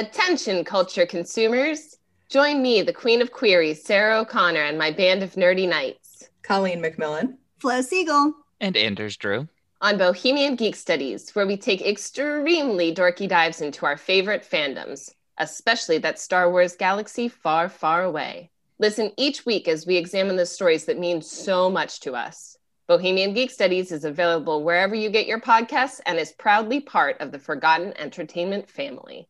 [0.00, 1.98] Attention, culture consumers.
[2.30, 6.30] Join me, the queen of queries, Sarah O'Connor, and my band of nerdy knights.
[6.40, 7.36] Colleen McMillan.
[7.58, 8.32] Flo Siegel.
[8.62, 9.46] And Anders Drew.
[9.82, 15.98] On Bohemian Geek Studies, where we take extremely dorky dives into our favorite fandoms, especially
[15.98, 18.48] that Star Wars galaxy far, far away.
[18.78, 22.56] Listen each week as we examine the stories that mean so much to us.
[22.86, 27.32] Bohemian Geek Studies is available wherever you get your podcasts and is proudly part of
[27.32, 29.28] the Forgotten Entertainment family.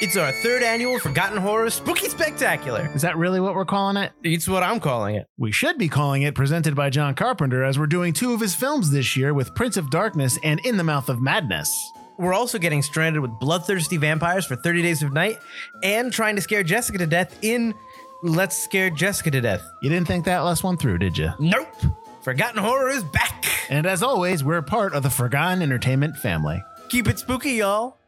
[0.00, 2.90] It's our third annual Forgotten Horror Spooky Spectacular.
[2.94, 4.12] Is that really what we're calling it?
[4.22, 5.26] It's what I'm calling it.
[5.36, 8.54] We should be calling it presented by John Carpenter, as we're doing two of his
[8.54, 11.78] films this year with Prince of Darkness and In the Mouth of Madness.
[12.18, 15.38] We're also getting stranded with bloodthirsty vampires for 30 Days of Night
[15.82, 17.74] and trying to scare Jessica to death in
[18.22, 19.62] Let's Scare Jessica to Death.
[19.82, 21.30] You didn't think that last one through, did you?
[21.38, 21.68] Nope.
[22.22, 23.44] Forgotten Horror is back.
[23.68, 26.62] And as always, we're part of the Forgotten Entertainment family.
[26.88, 27.98] Keep it spooky, y'all.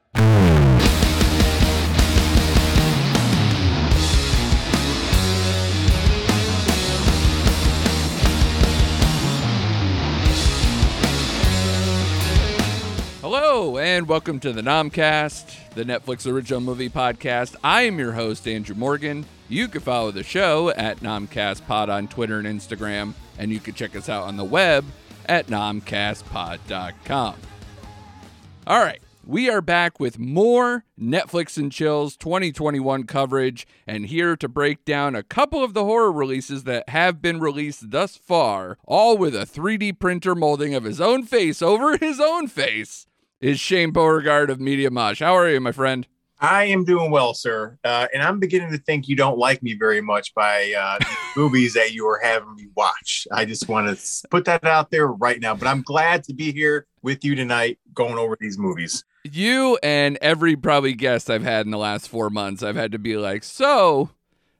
[13.52, 17.54] And welcome to the Nomcast, the Netflix original movie podcast.
[17.62, 19.26] I am your host, Andrew Morgan.
[19.50, 23.94] You can follow the show at NomcastPod on Twitter and Instagram, and you can check
[23.94, 24.86] us out on the web
[25.26, 27.34] at nomcastpod.com.
[28.66, 34.48] All right, we are back with more Netflix and Chills 2021 coverage, and here to
[34.48, 39.18] break down a couple of the horror releases that have been released thus far, all
[39.18, 43.06] with a 3D printer molding of his own face over his own face,
[43.42, 45.18] is Shane Beauregard of Media Mosh.
[45.18, 46.06] How are you, my friend?
[46.40, 47.76] I am doing well, sir.
[47.84, 51.16] Uh, and I'm beginning to think you don't like me very much by uh, the
[51.40, 53.26] movies that you are having me watch.
[53.32, 55.54] I just want to put that out there right now.
[55.54, 59.04] But I'm glad to be here with you tonight going over these movies.
[59.24, 62.98] You and every probably guest I've had in the last four months, I've had to
[62.98, 64.10] be like, so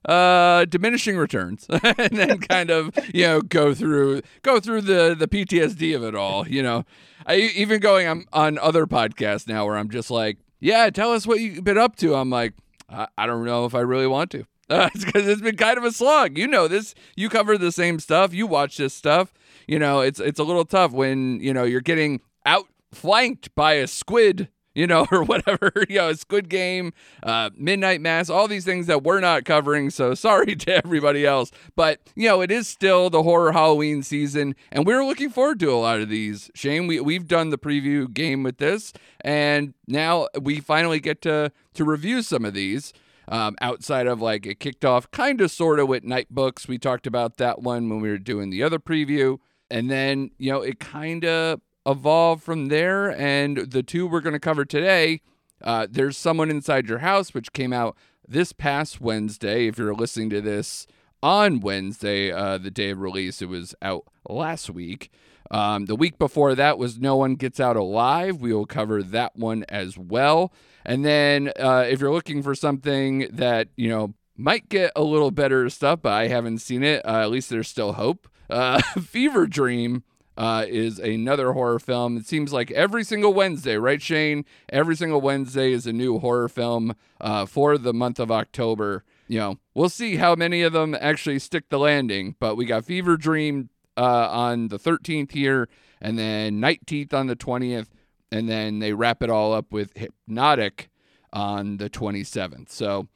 [0.05, 5.29] uh diminishing returns and then kind of you know go through go through the the
[5.29, 6.85] ptsd of it all you know.
[7.25, 11.27] I even going i'm on other podcasts now where i'm just like yeah tell us
[11.27, 12.17] what you've been up to.
[12.17, 12.55] I'm like
[12.89, 14.45] i, I don't know if i really want to.
[14.69, 16.39] Uh, it's because it's been kind of a slog.
[16.39, 16.95] You know this.
[17.15, 18.33] You cover the same stuff.
[18.33, 19.33] You watch this stuff.
[19.69, 23.87] You know it's it's a little tough when you know you're getting outflanked by a
[23.87, 28.87] squid you know, or whatever, you know, Squid Game, uh, Midnight Mass, all these things
[28.87, 29.91] that we're not covering.
[29.91, 31.51] So sorry to everybody else.
[31.77, 35.73] But, you know, it is still the horror Halloween season, and we're looking forward to
[35.73, 36.51] a lot of these.
[36.55, 41.53] Shane, we, we've done the preview game with this, and now we finally get to,
[41.75, 42.93] to review some of these.
[43.29, 46.67] Um, outside of like it kicked off kind of sort of with Nightbooks.
[46.67, 49.39] We talked about that one when we were doing the other preview.
[49.71, 53.11] And then, you know, it kind of evolve from there.
[53.11, 55.21] And the two we're going to cover today,
[55.63, 59.67] uh, there's someone inside your house, which came out this past Wednesday.
[59.67, 60.87] If you're listening to this
[61.23, 65.11] on Wednesday, uh, the day of release, it was out last week.
[65.51, 68.41] Um, the week before that was No One Gets Out Alive.
[68.41, 70.53] We will cover that one as well.
[70.85, 75.31] And then uh, if you're looking for something that, you know, might get a little
[75.31, 78.29] better stuff, but I haven't seen it, uh, at least there's still hope.
[78.49, 80.05] Uh, Fever Dream
[80.37, 82.17] uh, is another horror film.
[82.17, 84.45] It seems like every single Wednesday, right, Shane?
[84.69, 89.05] Every single Wednesday is a new horror film uh, for the month of October.
[89.29, 92.37] You know, we'll see how many of them actually stick the landing.
[92.41, 95.69] But we got Fever Dream uh, on the 13th here,
[96.01, 97.89] and then Night Teeth on the 20th,
[98.31, 100.89] and then they wrap it all up with Hypnotic
[101.33, 102.71] on the 27th.
[102.71, 103.09] So,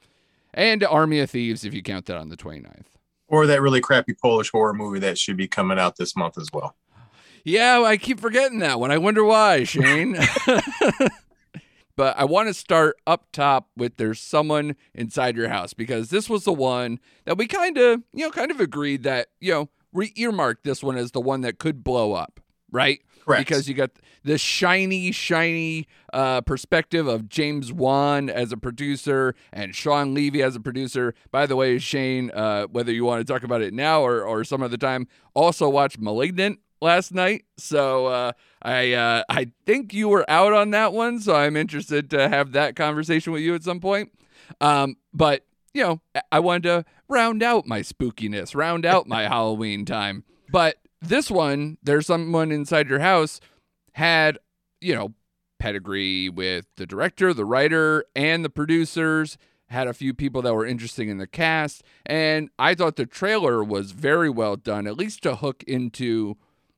[0.52, 2.84] and Army of Thieves if you count that on the 29th.
[3.28, 6.48] Or that really crappy Polish horror movie that should be coming out this month as
[6.52, 6.76] well.
[7.46, 8.90] Yeah, I keep forgetting that one.
[8.90, 10.18] I wonder why, Shane.
[11.96, 16.28] but I want to start up top with there's someone inside your house because this
[16.28, 19.68] was the one that we kind of, you know, kind of agreed that, you know,
[19.92, 22.40] re earmarked this one as the one that could blow up,
[22.72, 22.98] right?
[23.24, 23.46] Correct.
[23.46, 23.92] Because you got
[24.24, 30.56] the shiny, shiny uh, perspective of James Wan as a producer and Shawn Levy as
[30.56, 31.14] a producer.
[31.30, 34.42] By the way, Shane, uh, whether you want to talk about it now or, or
[34.42, 37.44] some other time, also watch Malignant last night.
[37.56, 38.32] So uh,
[38.62, 41.20] I uh, I think you were out on that one.
[41.20, 44.12] So I'm interested to have that conversation with you at some point.
[44.60, 45.44] Um, but
[45.74, 46.00] you know,
[46.32, 50.24] I wanted to round out my spookiness, round out my Halloween time.
[50.50, 53.40] But this one, there's someone inside your house
[53.92, 54.38] had
[54.80, 55.14] you know
[55.58, 59.38] pedigree with the director, the writer, and the producers.
[59.68, 63.64] Had a few people that were interesting in the cast, and I thought the trailer
[63.64, 66.36] was very well done, at least to hook into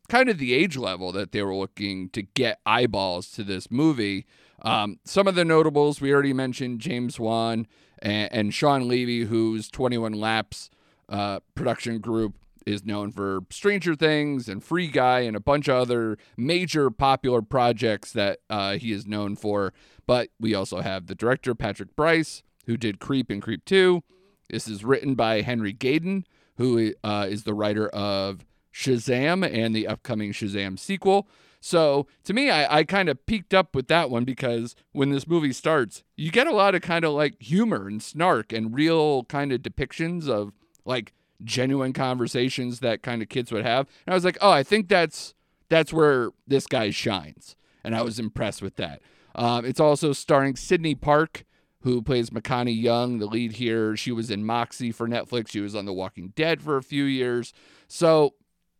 [0.09, 4.27] kind of the age level that they were looking to get eyeballs to this movie.
[4.63, 7.67] Um, some of the notables we already mentioned James Wan
[8.01, 10.71] and, and Shawn Levy, whose 21 Laps
[11.09, 12.35] uh, production group
[12.67, 17.41] is known for Stranger Things and Free Guy and a bunch of other major popular
[17.41, 19.73] projects that uh, he is known for.
[20.07, 24.03] But we also have the director, Patrick Brice, who did Creep and Creep 2.
[24.51, 26.25] This is written by Henry Gayden,
[26.57, 31.29] who uh, is the writer of Shazam and the upcoming Shazam sequel.
[31.61, 35.27] So to me, I, I kind of peaked up with that one because when this
[35.27, 39.25] movie starts, you get a lot of kind of like humor and snark and real
[39.25, 40.53] kind of depictions of
[40.85, 41.13] like
[41.43, 43.87] genuine conversations that kind of kids would have.
[44.07, 45.35] And I was like, oh, I think that's
[45.69, 47.55] that's where this guy shines,
[47.85, 49.03] and I was impressed with that.
[49.35, 51.45] Um, it's also starring Sydney Park,
[51.83, 53.97] who plays Makani Young, the lead here.
[53.97, 55.49] She was in Moxie for Netflix.
[55.49, 57.53] She was on The Walking Dead for a few years.
[57.87, 58.35] So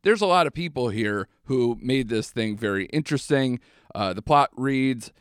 [0.09, 3.61] there's a lot of people here who made this thing very interesting.
[3.95, 5.13] Uh, the plot reads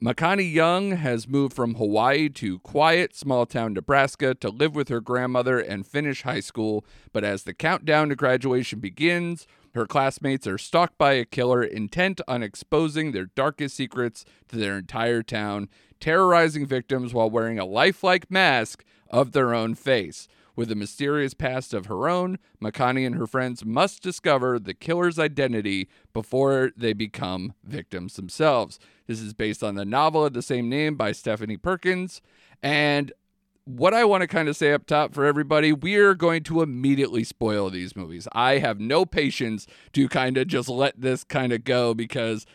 [0.00, 5.00] Makani Young has moved from Hawaii to quiet, small town Nebraska to live with her
[5.00, 6.86] grandmother and finish high school.
[7.12, 12.20] But as the countdown to graduation begins, her classmates are stalked by a killer intent
[12.28, 18.30] on exposing their darkest secrets to their entire town, terrorizing victims while wearing a lifelike
[18.30, 20.28] mask of their own face.
[20.56, 25.18] With a mysterious past of her own, Makani and her friends must discover the killer's
[25.18, 28.78] identity before they become victims themselves.
[29.06, 32.22] This is based on the novel of the same name by Stephanie Perkins.
[32.62, 33.12] And
[33.66, 37.22] what I want to kind of say up top for everybody, we're going to immediately
[37.22, 38.26] spoil these movies.
[38.32, 42.46] I have no patience to kind of just let this kind of go because,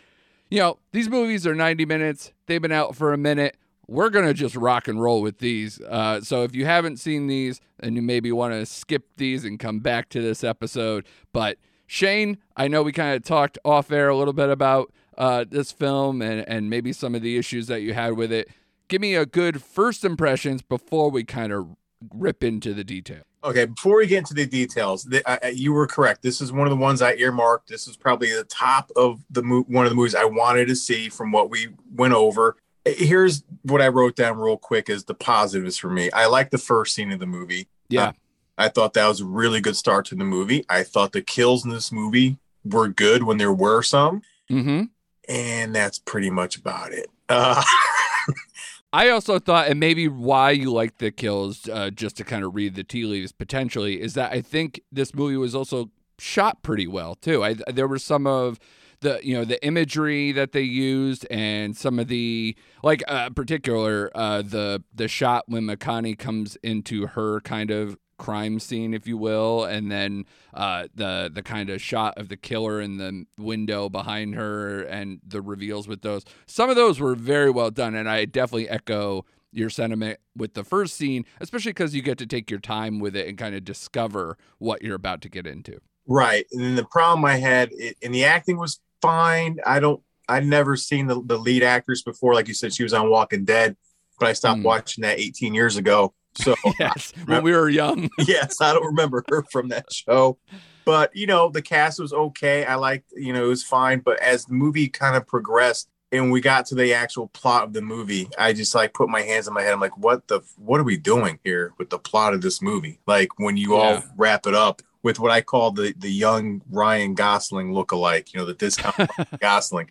[0.50, 2.34] you know, these movies are 90 minutes.
[2.48, 3.58] They've been out for a minute
[3.92, 5.82] we're going to just rock and roll with these.
[5.82, 9.60] Uh, so if you haven't seen these and you maybe want to skip these and
[9.60, 11.58] come back to this episode, but
[11.88, 15.74] Shane, I know we kind of talked off air a little bit about uh, this
[15.74, 18.48] film and, and maybe some of the issues that you had with it.
[18.88, 21.76] Give me a good first impressions before we kind of
[22.14, 23.24] rip into the detail.
[23.44, 25.22] Okay, before we get into the details, the,
[25.54, 26.22] you were correct.
[26.22, 27.68] This is one of the ones I earmarked.
[27.68, 30.78] This is probably the top of the mo- one of the movies I wanted to
[30.78, 32.56] see from what we went over
[32.86, 36.12] here's what I wrote down real quick as the positives for me.
[36.12, 37.68] I like the first scene of the movie.
[37.90, 38.10] Yeah.
[38.10, 38.12] Uh,
[38.58, 40.66] I thought that was a really good start to the movie.
[40.70, 44.22] I thought the kills in this movie were good when there were some.
[44.50, 44.84] Mm-hmm.
[45.28, 47.10] And that's pretty much about it.
[47.30, 47.64] Uh,
[48.94, 52.54] I also thought, and maybe why you like the kills, uh, just to kind of
[52.56, 55.90] read the tea leaves potentially, is that I think this movie was also
[56.20, 57.44] shot pretty well too.
[57.44, 58.60] I there were some of
[59.02, 64.10] the you know the imagery that they used and some of the like uh, particular
[64.16, 69.18] uh, the the shot when Makani comes into her kind of crime scene, if you
[69.18, 73.90] will, and then uh, the the kind of shot of the killer in the window
[73.90, 76.24] behind her and the reveals with those.
[76.46, 80.64] Some of those were very well done, and I definitely echo your sentiment with the
[80.64, 83.66] first scene, especially because you get to take your time with it and kind of
[83.66, 85.80] discover what you're about to get into.
[86.08, 89.58] Right, and then the problem I had, it, and the acting was fine.
[89.66, 90.02] I don't.
[90.30, 92.34] I've never seen the, the lead actress before.
[92.34, 93.76] Like you said, she was on Walking Dead,
[94.20, 94.66] but I stopped mm.
[94.66, 96.14] watching that 18 years ago.
[96.36, 98.10] So yes, when we were young.
[98.20, 100.38] yes, I don't remember her from that show.
[100.86, 102.66] But you know, the cast was okay.
[102.66, 104.00] I liked, you know, it was fine.
[104.00, 107.74] But as the movie kind of progressed and we got to the actual plot of
[107.74, 109.74] the movie, I just like put my hands in my head.
[109.74, 113.00] I'm like, what the what are we doing here with the plot of this movie?
[113.06, 113.82] Like when you yeah.
[113.82, 118.40] all wrap it up with what I call the the young Ryan Gosling look-alike, you
[118.40, 119.90] know, the discount Gosling.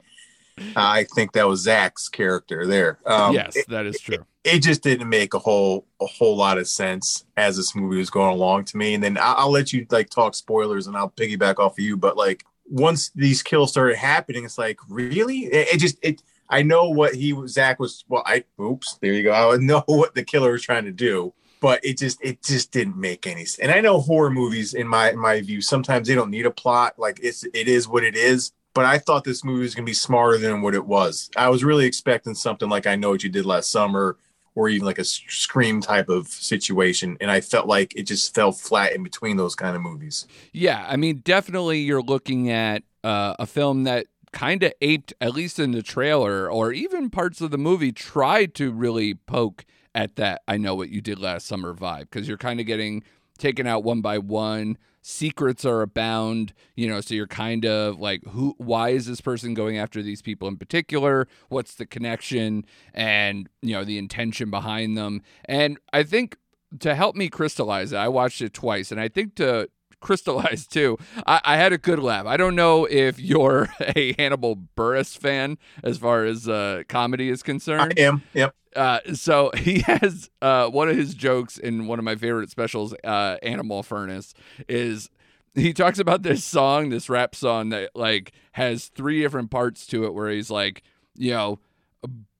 [0.77, 2.99] I think that was Zach's character there.
[3.07, 4.27] Um, yes, that is true.
[4.45, 7.97] It, it, just didn't make a whole a whole lot of sense as this movie
[7.97, 8.95] was going along to me.
[8.95, 11.97] And then I'll, I'll let you like talk spoilers, and I'll piggyback off of you.
[11.97, 16.23] But like once these kills started happening, it's like really, it, it just it.
[16.49, 18.05] I know what he Zach was.
[18.09, 19.53] Well, I oops, there you go.
[19.53, 22.97] I know what the killer was trying to do but it just it just didn't
[22.97, 23.59] make any sense.
[23.59, 26.51] And I know horror movies, in my in my view, sometimes they don't need a
[26.51, 26.95] plot.
[26.99, 28.53] Like it's it is what it is.
[28.73, 31.31] But I thought this movie was gonna be smarter than what it was.
[31.37, 34.17] I was really expecting something like I know what you did last summer,
[34.55, 38.53] or even like a scream type of situation, and I felt like it just fell
[38.53, 40.27] flat in between those kind of movies.
[40.53, 45.35] Yeah, I mean, definitely you're looking at uh, a film that kind of aped, at
[45.35, 50.17] least in the trailer or even parts of the movie, tried to really poke at
[50.17, 53.03] that I know what you did last summer vibe because you're kind of getting
[53.39, 54.79] taken out one by one.
[55.03, 59.55] Secrets are abound, you know, so you're kind of like, who, why is this person
[59.55, 61.27] going after these people in particular?
[61.49, 65.23] What's the connection and, you know, the intention behind them?
[65.47, 66.37] And I think
[66.81, 68.93] to help me crystallize it, I watched it twice.
[68.93, 69.71] And I think to
[70.01, 70.99] crystallized too.
[71.27, 72.27] I, I had a good laugh.
[72.27, 77.43] I don't know if you're a Hannibal Buress fan as far as uh, comedy is
[77.43, 77.95] concerned.
[77.97, 78.23] I am.
[78.35, 78.55] Yep.
[78.75, 82.95] Uh, so he has uh, one of his jokes in one of my favorite specials,
[83.05, 84.35] uh, Animal Furnace,
[84.69, 85.11] is
[85.55, 90.05] he talks about this song, this rap song that like has three different parts to
[90.05, 90.83] it, where he's like,
[91.17, 91.59] you know,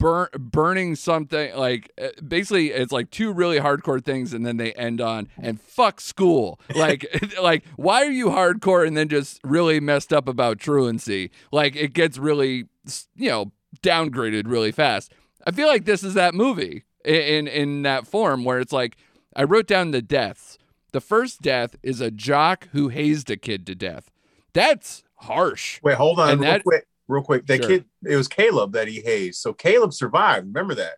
[0.01, 4.73] burn burning something like uh, basically it's like two really hardcore things and then they
[4.73, 6.59] end on and fuck school.
[6.75, 7.07] Like
[7.41, 11.31] like why are you hardcore and then just really messed up about truancy?
[11.53, 12.67] Like it gets really
[13.15, 13.53] you know
[13.83, 15.13] downgraded really fast.
[15.47, 18.97] I feel like this is that movie i- in in that form where it's like
[19.37, 20.59] i wrote down the deaths.
[20.93, 24.11] The first death is a jock who hazed a kid to death.
[24.55, 25.79] That's harsh.
[25.85, 27.47] Wait, hold on, And real that- quick, real quick.
[27.47, 27.69] That Sure.
[27.69, 29.41] kid, it was Caleb that he hazed.
[29.41, 30.47] So Caleb survived.
[30.47, 30.95] Remember that?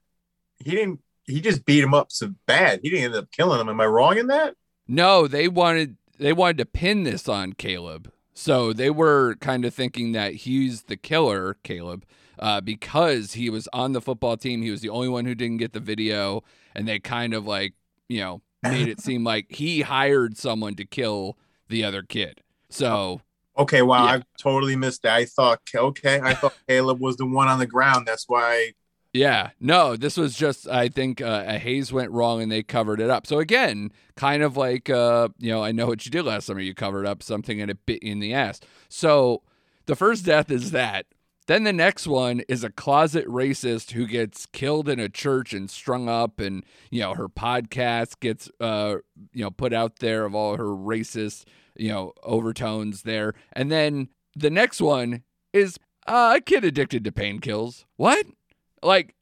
[0.58, 1.00] He didn't.
[1.24, 2.80] He just beat him up so bad.
[2.82, 3.68] He didn't end up killing him.
[3.68, 4.54] Am I wrong in that?
[4.88, 8.12] No, they wanted they wanted to pin this on Caleb.
[8.34, 12.04] So they were kind of thinking that he's the killer, Caleb,
[12.38, 14.62] uh, because he was on the football team.
[14.62, 16.42] He was the only one who didn't get the video,
[16.74, 17.74] and they kind of like
[18.08, 21.36] you know made it seem like he hired someone to kill
[21.68, 22.40] the other kid.
[22.68, 23.20] So
[23.58, 24.12] Okay, wow, Yeah.
[24.12, 25.14] I totally missed that.
[25.14, 28.06] I thought, okay, I thought Caleb was the one on the ground.
[28.06, 28.72] That's why.
[29.12, 32.98] Yeah, no, this was just I think uh, a haze went wrong and they covered
[32.98, 33.26] it up.
[33.26, 36.60] So again, kind of like uh, you know, I know what you did last summer.
[36.60, 38.60] You covered up something and it bit you in the ass.
[38.88, 39.42] So
[39.84, 41.06] the first death is that.
[41.46, 45.70] Then the next one is a closet racist who gets killed in a church and
[45.70, 48.96] strung up, and you know her podcast gets uh
[49.32, 51.44] you know put out there of all her racist
[51.76, 53.34] you know overtones there.
[53.52, 57.84] And then the next one is uh, a kid addicted to painkills.
[57.96, 58.26] What?
[58.82, 59.14] Like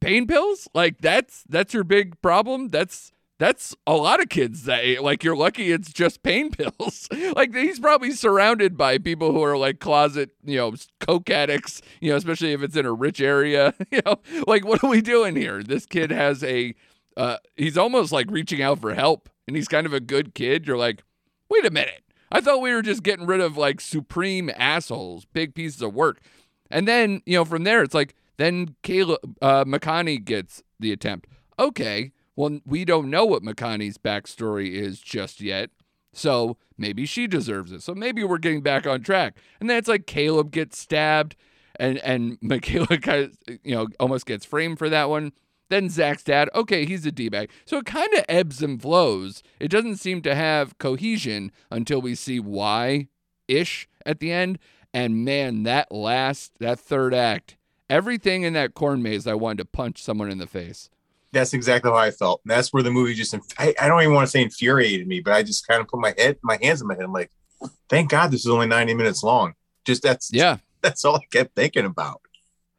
[0.00, 0.68] pain pills?
[0.74, 2.70] Like that's that's your big problem?
[2.70, 7.08] That's that's a lot of kids that like you're lucky it's just pain pills.
[7.34, 12.10] like he's probably surrounded by people who are like closet, you know, coke addicts, you
[12.10, 14.16] know, especially if it's in a rich area, you know.
[14.46, 15.62] Like what are we doing here?
[15.62, 16.74] This kid has a
[17.16, 20.66] uh he's almost like reaching out for help and he's kind of a good kid.
[20.66, 21.02] You're like,
[21.50, 22.02] "Wait a minute.
[22.32, 26.20] I thought we were just getting rid of like supreme assholes, big pieces of work."
[26.70, 31.28] And then, you know, from there it's like then Caleb uh McConaughey gets the attempt.
[31.58, 35.70] Okay, well, we don't know what McConaughey's backstory is just yet.
[36.12, 37.82] So maybe she deserves it.
[37.82, 39.36] So maybe we're getting back on track.
[39.60, 41.36] And then it's like Caleb gets stabbed
[41.78, 45.32] and and Michaela kind of, you know, almost gets framed for that one.
[45.68, 47.50] Then Zach's dad, okay, he's a D-bag.
[47.64, 49.42] So it kind of ebbs and flows.
[49.58, 53.08] It doesn't seem to have cohesion until we see why
[53.48, 54.60] ish at the end.
[54.94, 57.56] And man, that last, that third act,
[57.90, 60.88] everything in that corn maze, I wanted to punch someone in the face.
[61.36, 62.40] That's exactly how I felt.
[62.44, 63.34] And that's where the movie just.
[63.58, 66.00] I, I don't even want to say infuriated me, but I just kind of put
[66.00, 67.04] my head, my hands in my head.
[67.04, 67.30] I'm like,
[67.88, 69.54] thank God this is only 90 minutes long.
[69.84, 70.58] Just that's Yeah.
[70.82, 72.20] That's all I kept thinking about.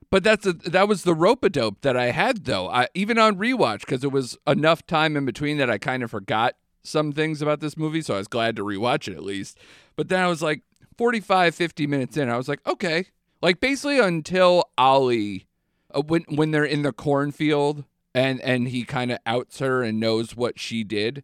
[0.10, 2.70] But that's a, that was the rope a dope that I had though.
[2.70, 6.12] I even on rewatch because it was enough time in between that I kind of
[6.12, 9.58] forgot some things about this movie, so I was glad to rewatch it at least.
[9.98, 10.62] But then I was like
[10.98, 13.08] 45 50 minutes in, I was like, okay.
[13.42, 15.48] Like basically until Ollie
[15.94, 17.84] uh, when when they're in the cornfield
[18.18, 21.24] and and he kind of outs her and knows what she did.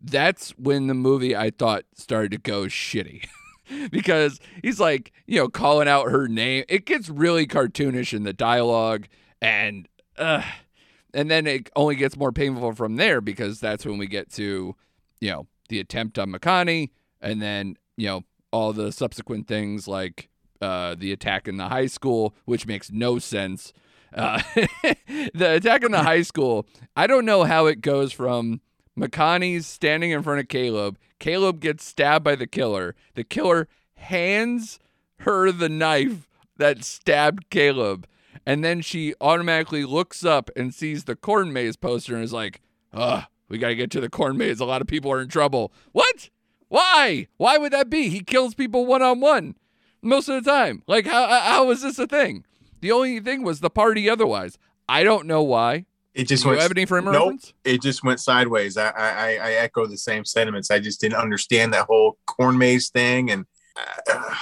[0.00, 3.26] That's when the movie I thought started to go shitty.
[3.90, 6.64] because he's like, you know, calling out her name.
[6.68, 9.06] It gets really cartoonish in the dialogue,
[9.40, 9.88] and
[10.18, 10.42] uh,
[11.14, 14.74] and then it only gets more painful from there because that's when we get to,
[15.20, 20.28] you know, the attempt on McConaughey, and then you know all the subsequent things like
[20.60, 23.72] uh, the attack in the high school, which makes no sense.
[24.14, 24.40] Uh,
[25.34, 26.66] the attack in the high school,
[26.96, 28.60] I don't know how it goes from
[28.98, 30.98] McConaughey's standing in front of Caleb.
[31.18, 32.94] Caleb gets stabbed by the killer.
[33.14, 34.78] The killer hands
[35.18, 38.06] her the knife that stabbed Caleb.
[38.46, 42.60] And then she automatically looks up and sees the corn maze poster and is like,
[42.92, 44.60] ugh, we got to get to the corn maze.
[44.60, 45.72] A lot of people are in trouble.
[45.92, 46.30] What?
[46.68, 47.28] Why?
[47.36, 48.08] Why would that be?
[48.10, 49.56] He kills people one on one
[50.02, 50.82] most of the time.
[50.86, 52.44] Like, how, how is this a thing?
[52.84, 54.58] The only thing was the party otherwise.
[54.86, 55.86] I don't know why.
[56.12, 56.60] It just Do you went.
[56.60, 57.14] have any frame Nope.
[57.14, 57.54] reference?
[57.64, 58.76] It just went sideways.
[58.76, 60.70] I, I I echo the same sentiments.
[60.70, 63.46] I just didn't understand that whole corn maze thing, and
[64.12, 64.34] uh,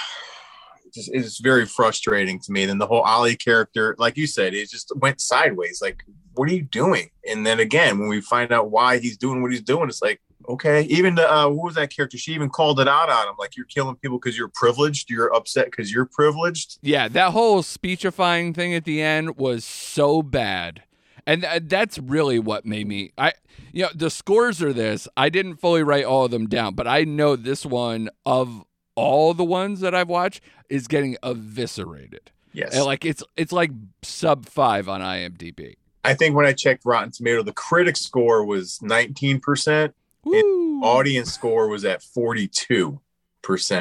[0.93, 2.65] just it's very frustrating to me.
[2.65, 5.79] Then the whole Ollie character, like you said, it just went sideways.
[5.81, 7.11] Like, what are you doing?
[7.25, 10.19] And then again, when we find out why he's doing what he's doing, it's like,
[10.47, 10.83] okay.
[10.83, 12.17] Even the uh, what was that character?
[12.17, 15.09] She even called it out on him, like you're killing people because you're privileged.
[15.09, 16.79] You're upset because you're privileged.
[16.81, 20.83] Yeah, that whole speechifying thing at the end was so bad.
[21.25, 23.33] And th- that's really what made me I
[23.71, 25.07] you know, the scores are this.
[25.17, 28.63] I didn't fully write all of them down, but I know this one of
[28.95, 32.31] all the ones that I've watched is getting eviscerated.
[32.53, 32.75] Yes.
[32.75, 33.71] And like it's it's like
[34.03, 35.75] sub 5 on IMDb.
[36.03, 39.93] I think when I checked Rotten Tomato, the critic score was 19%.
[40.25, 42.99] Audience score was at 42%.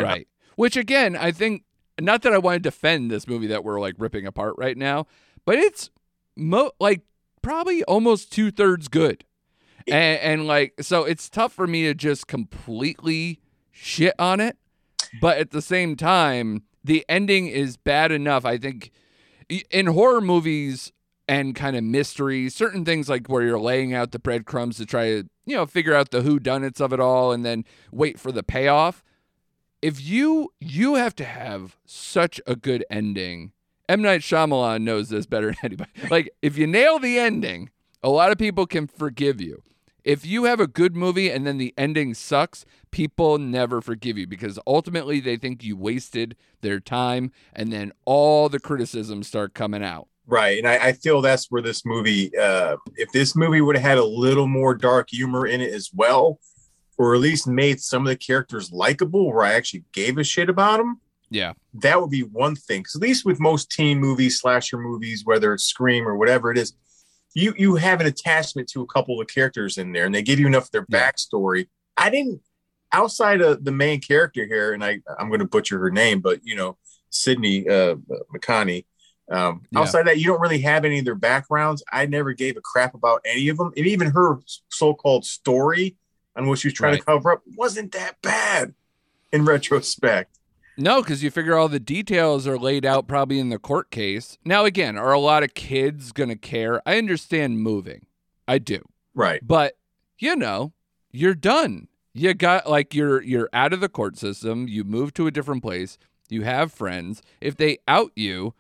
[0.03, 0.29] Right.
[0.57, 1.65] Which again, I think
[2.01, 5.07] not that I want to defend this movie that we're like ripping apart right now,
[5.45, 5.91] but it's
[6.37, 7.03] mo- like
[7.43, 9.25] probably almost two thirds good.
[9.89, 14.57] And, and like, so it's tough for me to just completely shit on it.
[15.21, 18.45] But at the same time, the ending is bad enough.
[18.45, 18.91] I think
[19.71, 20.93] in horror movies
[21.29, 25.07] and kind of mysteries, certain things like where you're laying out the breadcrumbs to try
[25.07, 28.33] to, you know, figure out the who whodunits of it all and then wait for
[28.33, 29.03] the payoff
[29.83, 33.53] if you you have to have such a good ending.
[33.89, 35.91] M Night Shyamalan knows this better than anybody.
[36.11, 37.71] Like if you nail the ending,
[38.03, 39.63] a lot of people can forgive you.
[40.05, 44.27] If you have a good movie and then the ending sucks, people never forgive you
[44.27, 49.83] because ultimately they think you wasted their time and then all the criticisms start coming
[49.83, 50.09] out.
[50.27, 50.59] Right.
[50.59, 53.99] And I, I feel that's where this movie, uh, if this movie would have had
[53.99, 56.39] a little more dark humor in it as well,
[56.97, 60.49] or at least made some of the characters likable where I actually gave a shit
[60.49, 61.01] about them,
[61.31, 61.55] Yeah.
[61.75, 62.81] that would be one thing.
[62.83, 66.59] Because at least with most teen movies, slasher movies, whether it's Scream or whatever it
[66.59, 66.73] is,
[67.35, 70.23] you you have an attachment to a couple of the characters in there, and they
[70.23, 71.67] give you enough of their backstory.
[71.97, 72.43] I didn't
[72.93, 76.41] outside of the main character here, and I I'm going to butcher her name, but
[76.45, 76.77] you know
[77.09, 77.97] Sydney uh,
[78.37, 78.85] McConney.
[79.33, 79.81] Um, Yeah.
[79.81, 81.83] Outside that, you don't really have any of their backgrounds.
[81.91, 85.97] I never gave a crap about any of them, and even her so-called story
[86.37, 88.75] on what she was trying to cover up wasn't that bad
[89.33, 90.39] in retrospect.
[90.77, 94.39] No, because you figure all the details are laid out probably in the court case.
[94.45, 96.81] Now, again, are a lot of kids going to care?
[96.87, 98.07] I understand moving.
[98.49, 98.81] I do.
[99.15, 99.47] Right.
[99.47, 99.77] But,
[100.19, 100.73] you know,
[101.11, 101.89] you're done.
[102.15, 105.63] You got like you're you're out of the court system, you move to a different
[105.63, 105.97] place,
[106.29, 107.23] you have friends.
[107.41, 108.53] If they out you,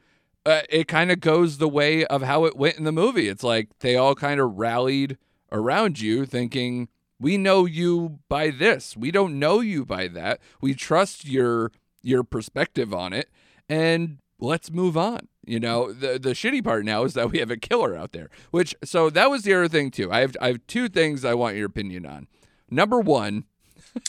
[0.44, 3.28] uh, it kind of goes the way of how it went in the movie.
[3.28, 5.18] It's like they all kind of rallied
[5.50, 6.88] around you thinking,
[7.20, 8.96] "We know you by this.
[8.96, 10.40] We don't know you by that.
[10.60, 11.70] We trust your
[12.02, 13.30] your perspective on it
[13.68, 17.50] and let's move on." You know, the the shitty part now is that we have
[17.50, 18.30] a killer out there.
[18.50, 20.10] Which so that was the other thing too.
[20.10, 22.26] I have I have two things I want your opinion on.
[22.70, 23.44] Number 1,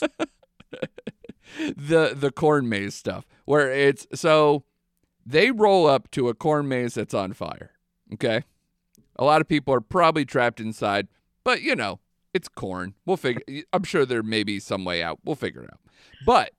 [1.58, 4.64] the the corn maze stuff where it's so
[5.26, 7.72] they roll up to a corn maze that's on fire.
[8.12, 8.44] Okay?
[9.16, 11.08] A lot of people are probably trapped inside,
[11.44, 12.00] but you know,
[12.32, 12.94] it's corn.
[13.06, 15.20] We'll figure I'm sure there may be some way out.
[15.24, 15.80] We'll figure it out.
[16.26, 16.52] But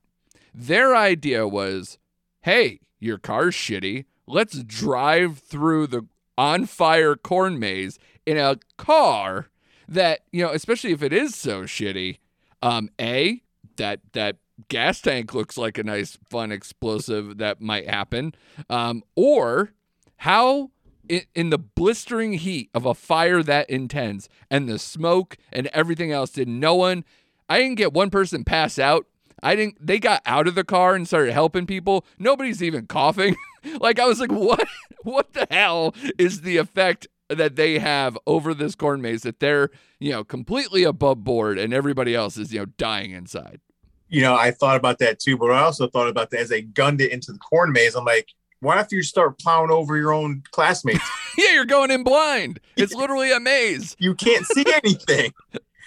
[0.54, 1.97] their idea was,
[2.41, 4.06] "Hey, your car's shitty.
[4.25, 9.49] Let's drive through the on fire corn maze in a car
[9.88, 12.17] that, you know, especially if it is so shitty,
[12.62, 13.43] um A,
[13.78, 14.38] that that
[14.70, 18.34] gas tank looks like a nice fun explosive that might happen.
[18.70, 19.72] Um or
[20.18, 20.72] how
[21.08, 26.12] in, in the blistering heat of a fire that intense and the smoke and everything
[26.12, 27.04] else did no one
[27.48, 29.06] I didn't get one person pass out.
[29.44, 32.06] I didn't they got out of the car and started helping people.
[32.18, 33.36] Nobody's even coughing.
[33.80, 34.68] like I was like what
[35.04, 39.70] what the hell is the effect that they have over this corn maze that they're,
[40.00, 43.62] you know, completely above board and everybody else is, you know, dying inside.
[44.10, 46.62] You know, I thought about that too, but I also thought about that as they
[46.62, 47.96] gunned it into the corn maze.
[47.96, 48.30] I'm like,
[48.62, 51.04] why if you start plowing over your own classmates?
[51.38, 52.60] yeah, you're going in blind.
[52.78, 53.96] It's literally a maze.
[54.00, 55.34] You can't see anything.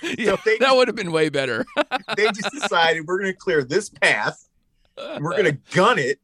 [0.02, 1.66] Yeah, they- that would have been way better.
[2.16, 4.48] they just decided we're going to clear this path.
[4.96, 6.18] We're going to gun it.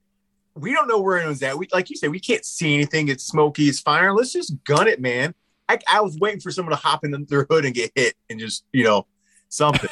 [0.57, 1.59] We don't know where anyone's at.
[1.59, 3.09] We, like you said, we can't see anything.
[3.09, 3.69] It's smoky.
[3.69, 4.13] It's fire.
[4.15, 5.35] Let's just gun it, man.
[5.69, 8.39] I, I was waiting for someone to hop in their hood and get hit and
[8.39, 9.07] just, you know,
[9.49, 9.91] something.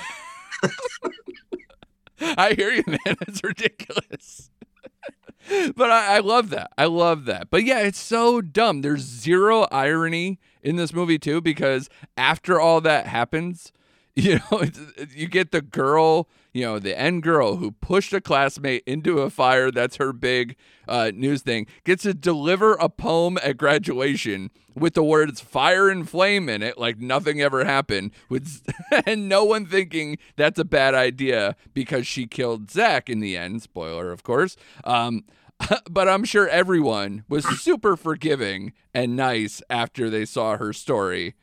[2.21, 3.17] I hear you, man.
[3.27, 4.51] It's ridiculous.
[5.75, 6.71] but I, I love that.
[6.79, 7.51] I love that.
[7.51, 8.83] But yeah, it's so dumb.
[8.83, 13.73] There's zero irony in this movie too, because after all that happens,
[14.15, 14.65] you know,
[15.11, 19.31] you get the girl, you know, the end girl who pushed a classmate into a
[19.31, 19.71] fire.
[19.71, 21.67] That's her big uh, news thing.
[21.85, 26.77] Gets to deliver a poem at graduation with the words "fire and flame" in it,
[26.79, 28.13] like nothing ever happened.
[28.29, 28.63] With
[29.07, 33.63] and no one thinking that's a bad idea because she killed Zach in the end.
[33.63, 34.57] Spoiler, of course.
[34.85, 35.25] Um,
[35.91, 41.35] but I'm sure everyone was super forgiving and nice after they saw her story,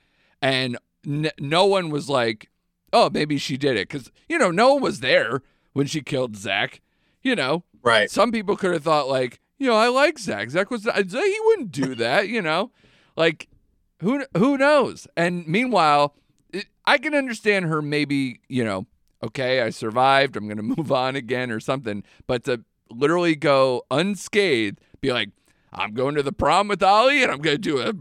[0.42, 2.50] and n- no one was like,
[2.94, 5.42] "Oh, maybe she did it," because you know no one was there
[5.74, 6.82] when she killed Zach.
[7.22, 8.10] You know, right.
[8.10, 10.50] some people could have thought like, you know, I like Zach.
[10.50, 12.72] Zach was he wouldn't do that, you know,
[13.16, 13.48] like
[14.02, 15.08] who who knows?
[15.18, 16.16] And meanwhile,
[16.52, 18.88] it, I can understand her maybe, you know,
[19.24, 23.84] okay, I survived, I'm going to move on again or something, but to literally go
[23.92, 25.30] unscathed, be like,
[25.72, 27.94] I'm going to the prom with Ollie and I'm going to do a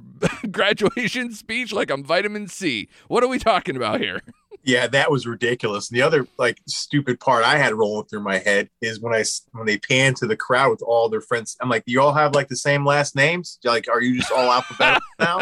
[0.46, 2.88] graduation speech like I'm vitamin C.
[3.08, 4.22] What are we talking about here?
[4.68, 5.88] Yeah, that was ridiculous.
[5.88, 9.24] And the other like stupid part I had rolling through my head is when I
[9.52, 11.56] when they pan to the crowd with all their friends.
[11.62, 13.58] I'm like, you all have like the same last names?
[13.64, 15.40] Like, are you just all alphabetical now?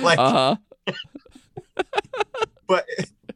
[0.00, 0.56] Like, Uh
[0.88, 0.94] huh.
[2.66, 2.86] but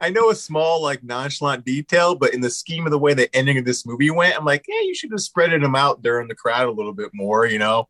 [0.01, 3.33] I know a small like nonchalant detail, but in the scheme of the way the
[3.33, 6.27] ending of this movie went, I'm like, yeah, you should have spreaded them out during
[6.27, 7.87] the crowd a little bit more, you know,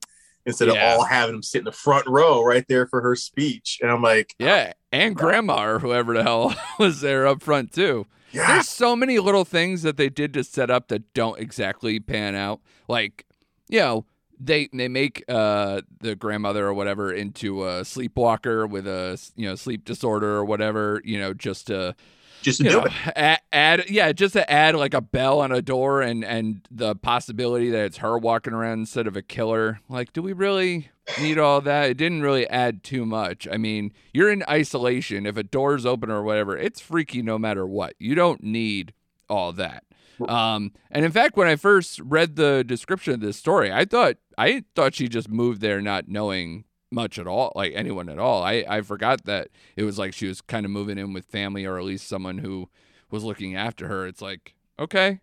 [0.51, 0.95] instead Yeah.
[0.95, 3.79] of all having them sit in the front row right there for her speech.
[3.83, 8.07] And I'm like, Yeah, and grandma or whoever the hell was there up front too.
[8.33, 11.99] yeah, There's so many little things that they did to set up that don't exactly
[12.01, 12.61] pan out.
[12.89, 13.25] Like,
[13.69, 14.05] you know,
[14.43, 19.55] they they make uh the grandmother or whatever into a sleepwalker with a you know
[19.55, 21.95] sleep disorder or whatever, you know, just to
[22.43, 22.93] just to do know, it.
[23.17, 26.95] add, add yeah, just to add like a bell on a door and and the
[26.95, 29.81] possibility that it's her walking around instead of a killer.
[29.89, 31.91] Like, do we really need all that?
[31.91, 33.47] It didn't really add too much.
[33.51, 35.27] I mean, you're in isolation.
[35.27, 37.95] If a door's open or whatever, it's freaky no matter what.
[37.99, 38.95] You don't need
[39.29, 39.85] all that.
[40.29, 44.17] Um, and in fact, when I first read the description of this story, I thought
[44.37, 48.43] I thought she just moved there not knowing much at all, like anyone at all.
[48.43, 51.65] I, I forgot that it was like she was kind of moving in with family
[51.65, 52.69] or at least someone who
[53.11, 54.07] was looking after her.
[54.07, 55.21] It's like, okay.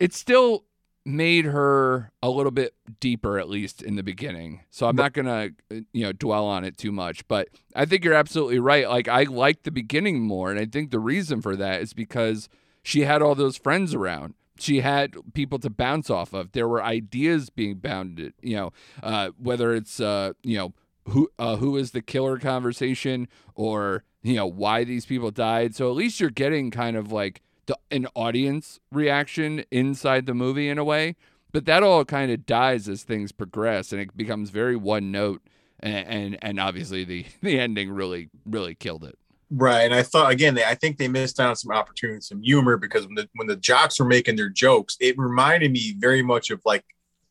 [0.00, 0.64] It still
[1.06, 4.62] made her a little bit deeper, at least in the beginning.
[4.70, 7.26] So I'm not going to, you know, dwell on it too much.
[7.28, 8.88] But I think you're absolutely right.
[8.88, 10.50] Like, I like the beginning more.
[10.50, 12.48] And I think the reason for that is because
[12.82, 14.34] she had all those friends around.
[14.58, 16.52] She had people to bounce off of.
[16.52, 18.72] There were ideas being bounded, you know,
[19.02, 20.72] uh, whether it's, uh, you know,
[21.08, 25.74] who uh, who is the killer conversation or you know why these people died.
[25.74, 30.68] So at least you're getting kind of like the, an audience reaction inside the movie
[30.68, 31.16] in a way
[31.54, 35.40] but that all kind of dies as things progress and it becomes very one note
[35.78, 39.16] and and, and obviously the the ending really really killed it.
[39.50, 42.42] Right, and I thought again, they, I think they missed out on some opportunity, some
[42.42, 46.22] humor because when the when the jocks were making their jokes, it reminded me very
[46.22, 46.84] much of like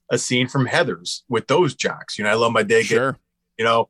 [0.10, 2.18] a scene from Heather's with those jocks.
[2.18, 3.18] You know, I love my day, get sure
[3.58, 3.88] you know,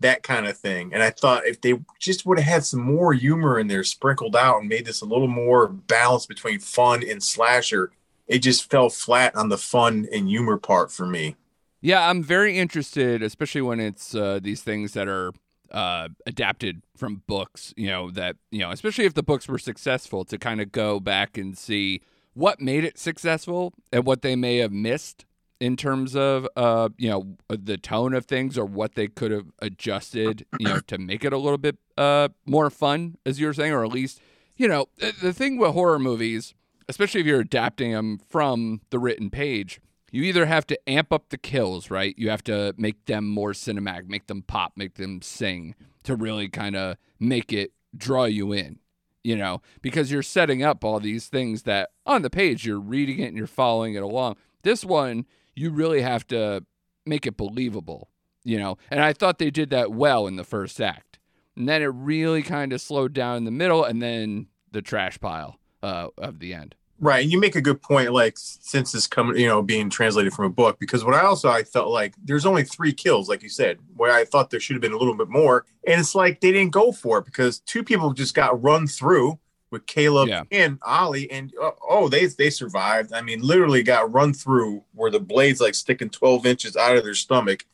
[0.00, 0.92] that kind of thing.
[0.92, 4.34] And I thought if they just would have had some more humor in there sprinkled
[4.34, 7.92] out and made this a little more balanced between fun and slasher,
[8.26, 11.36] it just fell flat on the fun and humor part for me.
[11.82, 15.32] Yeah, I'm very interested, especially when it's uh, these things that are
[15.70, 17.72] uh, adapted from books.
[17.76, 21.00] You know that you know, especially if the books were successful, to kind of go
[21.00, 22.02] back and see
[22.34, 25.24] what made it successful and what they may have missed
[25.60, 29.46] in terms of uh, you know the tone of things or what they could have
[29.60, 33.54] adjusted, you know, to make it a little bit uh, more fun, as you were
[33.54, 34.20] saying, or at least
[34.56, 34.86] you know
[35.20, 36.54] the thing with horror movies,
[36.88, 41.28] especially if you're adapting them from the written page you either have to amp up
[41.28, 42.14] the kills, right?
[42.18, 46.48] You have to make them more cinematic, make them pop, make them sing to really
[46.48, 48.78] kind of make it draw you in,
[49.22, 53.20] you know, because you're setting up all these things that on the page you're reading
[53.20, 54.36] it and you're following it along.
[54.62, 55.26] This one,
[55.60, 56.64] you really have to
[57.04, 58.08] make it believable,
[58.44, 61.18] you know, and I thought they did that well in the first act.
[61.54, 65.20] And then it really kind of slowed down in the middle and then the trash
[65.20, 66.76] pile uh, of the end.
[66.98, 68.12] Right, and you make a good point.
[68.12, 71.48] Like since it's coming, you know, being translated from a book, because what I also
[71.48, 74.74] I felt like there's only three kills, like you said, where I thought there should
[74.74, 77.60] have been a little bit more, and it's like they didn't go for it because
[77.60, 79.38] two people just got run through
[79.70, 80.42] with Caleb Yeah.
[80.50, 83.12] and Ollie, and uh, oh, they they survived.
[83.12, 87.04] I mean, literally got run through where the blades like sticking 12 inches out of
[87.04, 87.64] their stomach,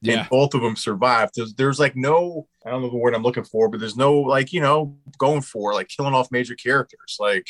[0.00, 0.20] Yeah.
[0.20, 1.34] and both of them survived.
[1.36, 4.18] There's, there's like no, I don't know the word I'm looking for, but there's no
[4.18, 7.48] like you know going for like killing off major characters, like.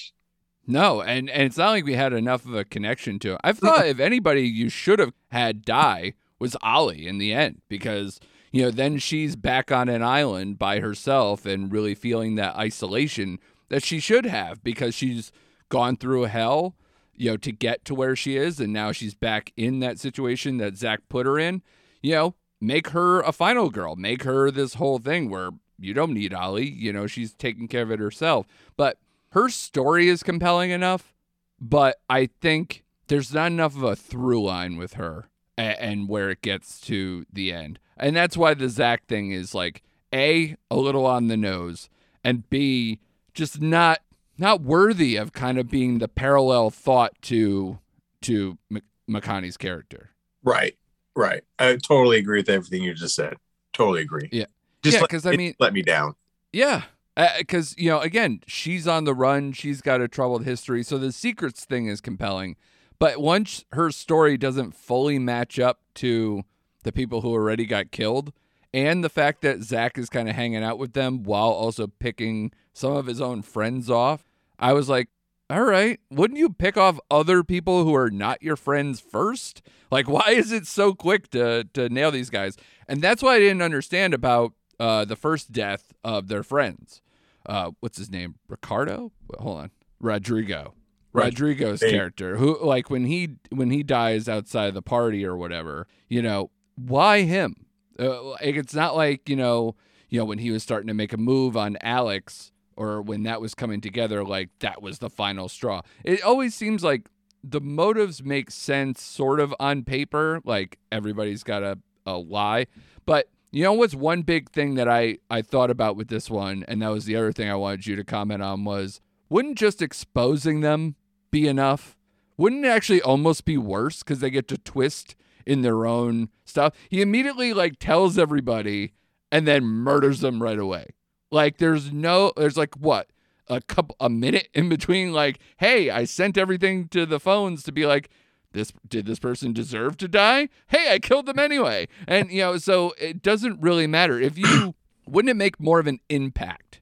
[0.68, 3.40] No, and, and it's not like we had enough of a connection to it.
[3.44, 8.18] I thought if anybody you should have had die was Ollie in the end because,
[8.50, 13.38] you know, then she's back on an island by herself and really feeling that isolation
[13.68, 15.32] that she should have because she's
[15.68, 16.76] gone through hell,
[17.14, 18.60] you know, to get to where she is.
[18.60, 21.62] And now she's back in that situation that Zach put her in.
[22.02, 26.14] You know, make her a final girl, make her this whole thing where you don't
[26.14, 26.68] need Ollie.
[26.68, 28.46] You know, she's taking care of it herself.
[28.76, 28.98] But
[29.30, 31.14] her story is compelling enough,
[31.60, 36.30] but I think there's not enough of a through line with her and, and where
[36.30, 37.78] it gets to the end.
[37.96, 41.88] And that's why the Zach thing is like A, a little on the nose,
[42.22, 43.00] and B,
[43.36, 44.00] just not
[44.38, 47.78] not worthy of kind of being the parallel thought to
[48.22, 50.10] to M- McConaughey's character.
[50.42, 50.76] Right,
[51.14, 51.42] right.
[51.58, 53.36] I totally agree with everything you just said.
[53.72, 54.28] Totally agree.
[54.32, 54.46] Yeah.
[54.82, 56.14] Just Yeah, 'cause, I mean- let me down.
[56.52, 56.82] Yeah.
[57.16, 59.52] Uh, because, you know, again, she's on the run.
[59.52, 60.82] She's got a troubled history.
[60.82, 62.56] So the secrets thing is compelling.
[62.98, 66.42] But once her story doesn't fully match up to
[66.82, 68.32] the people who already got killed,
[68.74, 72.52] and the fact that Zach is kind of hanging out with them while also picking
[72.72, 74.24] some of his own friends off,
[74.58, 75.08] I was like,
[75.48, 79.62] all right, wouldn't you pick off other people who are not your friends first?
[79.90, 82.56] Like, why is it so quick to to nail these guys?
[82.88, 87.00] And that's why I didn't understand about uh, the first death of their friends.
[87.46, 88.34] Uh, what's his name?
[88.48, 89.12] Ricardo?
[89.38, 90.74] Hold on, Rodrigo.
[91.12, 91.92] Rodrigo's Hey.
[91.92, 96.50] character, who like when he when he dies outside the party or whatever, you know,
[96.74, 97.65] why him?
[97.98, 99.74] Uh, it's not like you know,
[100.08, 103.40] you know when he was starting to make a move on Alex or when that
[103.40, 105.82] was coming together, like that was the final straw.
[106.04, 107.08] It always seems like
[107.42, 112.66] the motives make sense sort of on paper, like everybody's got a, a lie.
[113.04, 116.64] But you know what's one big thing that I, I thought about with this one,
[116.68, 119.80] and that was the other thing I wanted you to comment on was wouldn't just
[119.80, 120.96] exposing them
[121.30, 121.96] be enough?
[122.36, 126.74] Wouldn't it actually almost be worse because they get to twist in their own stuff?
[126.88, 128.92] He immediately like tells everybody
[129.30, 130.88] and then murders them right away.
[131.30, 133.08] Like there's no there's like what?
[133.48, 137.72] A couple a minute in between like, hey, I sent everything to the phones to
[137.72, 138.10] be like
[138.52, 140.48] this did this person deserve to die?
[140.68, 141.88] Hey, I killed them anyway.
[142.08, 144.18] And you know, so it doesn't really matter.
[144.18, 144.74] If you
[145.06, 146.80] wouldn't it make more of an impact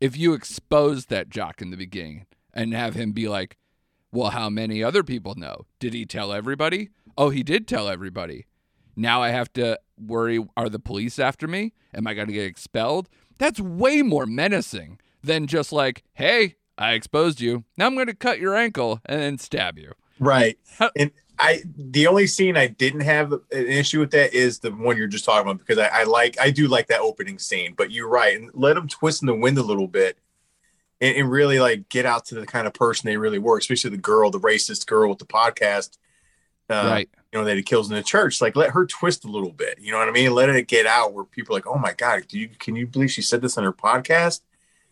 [0.00, 3.56] if you exposed that jock in the beginning and have him be like,
[4.12, 5.66] well, how many other people know?
[5.78, 6.90] Did he tell everybody?
[7.18, 8.46] Oh, he did tell everybody.
[8.94, 11.72] Now I have to worry are the police after me?
[11.94, 13.08] Am I going to get expelled?
[13.38, 17.64] That's way more menacing than just like, hey, I exposed you.
[17.76, 19.92] Now I'm going to cut your ankle and then stab you.
[20.18, 20.58] Right.
[20.78, 24.70] How- and I the only scene I didn't have an issue with that is the
[24.70, 27.74] one you're just talking about because I, I like I do like that opening scene.
[27.76, 30.16] But you're right, and let them twist in the wind a little bit,
[31.00, 33.90] and, and really like get out to the kind of person they really were, especially
[33.90, 35.98] the girl, the racist girl with the podcast.
[36.68, 37.08] Uh, right.
[37.32, 38.40] You know that he kills in the church.
[38.40, 39.78] Like let her twist a little bit.
[39.80, 40.32] You know what I mean?
[40.32, 42.86] Let it get out where people are like, oh my god, do you can you
[42.86, 44.40] believe she said this on her podcast?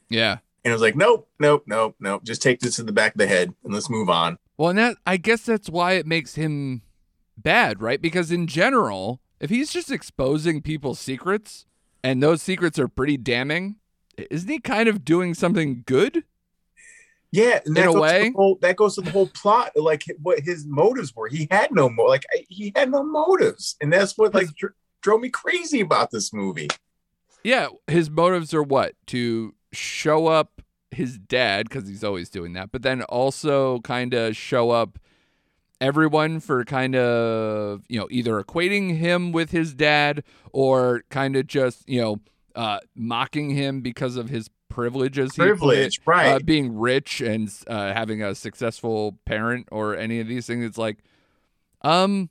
[0.09, 0.39] Yeah.
[0.65, 2.25] And it was like, nope, nope, nope, nope.
[2.25, 4.39] Just take this to the back of the head and let's move on.
[4.57, 6.83] Well, and that I guess that's why it makes him
[7.37, 8.01] bad, right?
[8.01, 11.67] Because in general, if he's just exposing people's secrets
[12.03, 13.77] and those secrets are pretty damning,
[14.17, 16.25] isn't he kind of doing something good?
[17.35, 18.29] Yeah, and that In a goes to way.
[18.29, 21.27] the whole, that goes to the whole plot, like what his motives were.
[21.27, 25.21] He had no mo, like he had no motives, and that's what like dr- drove
[25.21, 26.69] me crazy about this movie.
[27.43, 28.95] Yeah, his motives are what?
[29.09, 34.37] To show up his dad because he's always doing that, but then also kind of
[34.37, 35.01] show up
[35.81, 41.49] everyone for kind of, you know, either equating him with his dad or kind of
[41.49, 42.21] just, you know,
[42.55, 45.35] uh, mocking him because of his privileges.
[45.35, 46.27] he put it, Privilege, right?
[46.33, 50.65] uh, being rich and uh, having a successful parent or any of these things.
[50.65, 50.99] It's like,
[51.83, 52.31] um,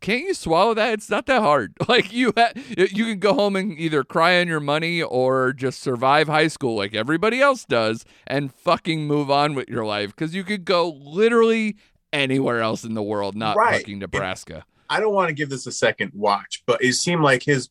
[0.00, 0.92] can't you swallow that?
[0.94, 1.74] It's not that hard.
[1.88, 5.80] Like you, ha- you can go home and either cry on your money or just
[5.80, 10.34] survive high school like everybody else does and fucking move on with your life because
[10.34, 11.76] you could go literally
[12.12, 13.76] anywhere else in the world, not Right.
[13.80, 14.64] fucking Nebraska.
[14.90, 17.70] I don't want to give this a second watch, but it seemed like his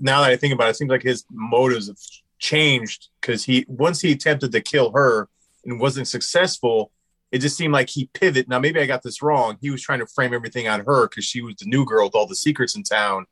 [0.00, 1.96] now that I think about it, it seems like his motives have
[2.40, 5.28] changed because he once he attempted to kill her
[5.64, 6.90] and wasn't successful,
[7.30, 8.48] it just seemed like he pivoted.
[8.48, 9.58] Now maybe I got this wrong.
[9.60, 12.14] He was trying to frame everything on her because she was the new girl with
[12.14, 13.26] all the secrets in town,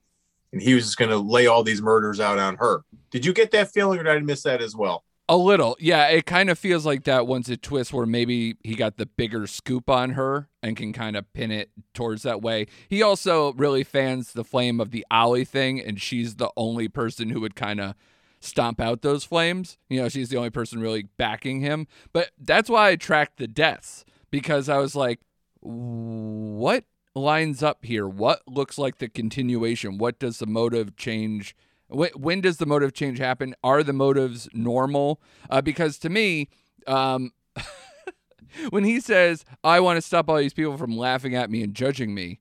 [0.52, 2.82] and he was just going to lay all these murders out on her.
[3.10, 5.04] Did you get that feeling, or did I miss that as well?
[5.30, 5.76] A little.
[5.78, 9.04] Yeah, it kind of feels like that once it twists where maybe he got the
[9.04, 12.66] bigger scoop on her and can kind of pin it towards that way.
[12.88, 17.28] He also really fans the flame of the Ollie thing, and she's the only person
[17.28, 17.94] who would kind of
[18.40, 19.78] stomp out those flames.
[19.88, 21.86] You know, she's the only person really backing him.
[22.12, 25.20] But that's why I tracked the deaths because I was like,
[25.60, 28.06] what lines up here?
[28.06, 29.98] What looks like the continuation?
[29.98, 31.56] What does the motive change?
[31.88, 33.54] When, does the motive change happen?
[33.64, 35.20] Are the motives normal?
[35.48, 36.48] Uh, because to me,
[36.86, 37.32] um,
[38.70, 41.74] when he says, I want to stop all these people from laughing at me and
[41.74, 42.40] judging me,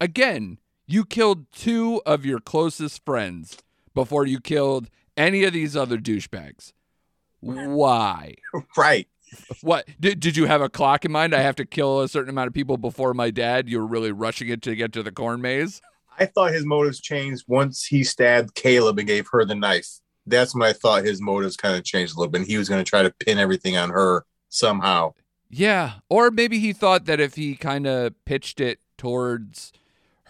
[0.00, 3.58] again, you killed two of your closest friends
[3.94, 6.72] before you killed any of these other douchebags.
[7.40, 8.34] Why?
[8.76, 9.08] Right.
[9.60, 11.34] What did, did you have a clock in mind?
[11.34, 13.68] I have to kill a certain amount of people before my dad.
[13.68, 15.82] You were really rushing it to get to the corn maze.
[16.18, 20.00] I thought his motives changed once he stabbed Caleb and gave her the knife.
[20.26, 22.46] That's when I thought his motives kind of changed a little bit.
[22.46, 25.12] He was going to try to pin everything on her somehow.
[25.50, 29.72] Yeah, or maybe he thought that if he kind of pitched it towards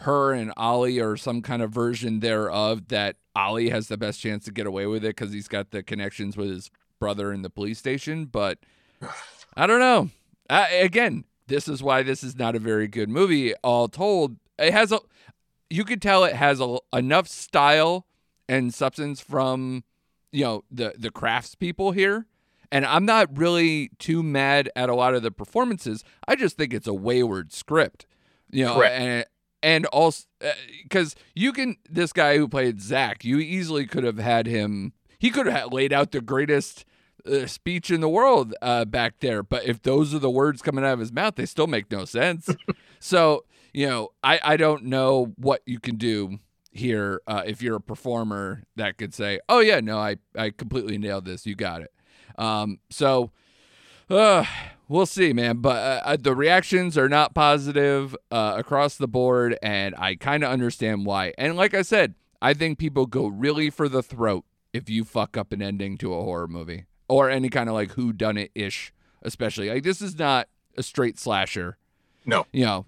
[0.00, 4.44] her and Ollie or some kind of version thereof that Ollie has the best chance
[4.44, 7.50] to get away with it because he's got the connections with his brother in the
[7.50, 8.26] police station.
[8.26, 8.58] But
[9.56, 10.10] I don't know.
[10.48, 13.54] Uh, again, this is why this is not a very good movie.
[13.56, 15.00] All told, it has a.
[15.70, 18.06] You could tell it has a, enough style
[18.48, 19.84] and substance from,
[20.32, 22.26] you know, the the crafts people here.
[22.70, 26.04] And I'm not really too mad at a lot of the performances.
[26.26, 28.06] I just think it's a wayward script,
[28.50, 29.00] you know, Correct.
[29.00, 29.24] and
[29.62, 30.24] and also
[30.82, 34.92] because you can this guy who played Zach, you easily could have had him.
[35.18, 36.84] He could have laid out the greatest
[37.26, 40.84] uh, speech in the world uh, back there, but if those are the words coming
[40.84, 42.48] out of his mouth, they still make no sense.
[43.00, 46.38] so you know, I I don't know what you can do
[46.70, 50.98] here uh, if you're a performer that could say, "Oh yeah, no, I I completely
[50.98, 51.46] nailed this.
[51.46, 51.92] You got it."
[52.38, 53.30] Um, so.
[54.10, 54.42] Uh,
[54.88, 55.58] we'll see, man.
[55.58, 60.42] But uh, uh, the reactions are not positive uh, across the board, and I kind
[60.42, 61.34] of understand why.
[61.38, 65.36] And like I said, I think people go really for the throat if you fuck
[65.36, 68.50] up an ending to a horror movie or any kind of like who done it
[68.54, 71.78] ish, especially like this is not a straight slasher.
[72.24, 72.46] No.
[72.52, 72.86] you know.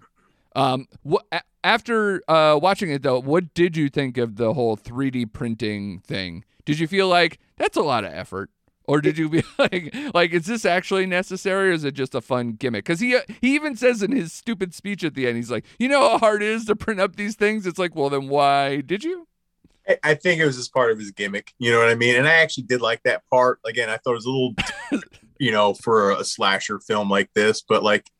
[0.54, 1.24] Um, what
[1.62, 6.44] after uh watching it though, what did you think of the whole 3D printing thing?
[6.64, 8.50] Did you feel like that's a lot of effort?
[8.90, 12.20] Or did you be like, like, is this actually necessary, or is it just a
[12.20, 12.84] fun gimmick?
[12.84, 15.86] Because he he even says in his stupid speech at the end, he's like, you
[15.88, 17.68] know how hard it is to print up these things.
[17.68, 19.28] It's like, well, then why did you?
[19.88, 21.52] I- I think it was just part of his gimmick.
[21.58, 22.16] You know what I mean?
[22.16, 23.60] And I actually did like that part.
[23.64, 24.54] Again, I thought it was a little,
[25.38, 27.62] you know, for a slasher film like this.
[27.62, 28.10] But like,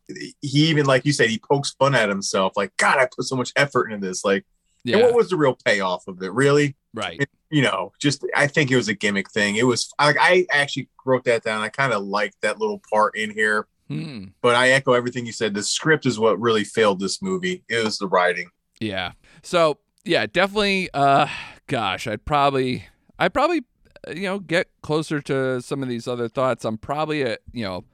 [0.41, 2.53] he even, like you said, he pokes fun at himself.
[2.57, 4.25] Like, God, I put so much effort into this.
[4.25, 4.45] Like,
[4.85, 6.33] and what was the real payoff of it?
[6.33, 6.77] Really?
[6.95, 7.29] right.
[7.51, 9.57] You know, just I think it was a gimmick thing.
[9.57, 11.63] It was like I actually wrote that down.
[11.63, 13.67] I kind of liked that little part in here.
[13.89, 14.27] Hmm.
[14.41, 15.55] But I echo everything you said.
[15.55, 17.65] The script is what really failed this movie.
[17.69, 18.51] It was the writing.
[18.79, 19.13] Yeah.
[19.43, 20.91] So yeah, definitely.
[20.95, 21.27] Uh,
[21.67, 22.85] gosh, I'd probably,
[23.19, 23.63] I'd probably,
[24.07, 26.65] uh, you know, get closer to some of these other thoughts.
[26.65, 27.85] I'm probably at, you know,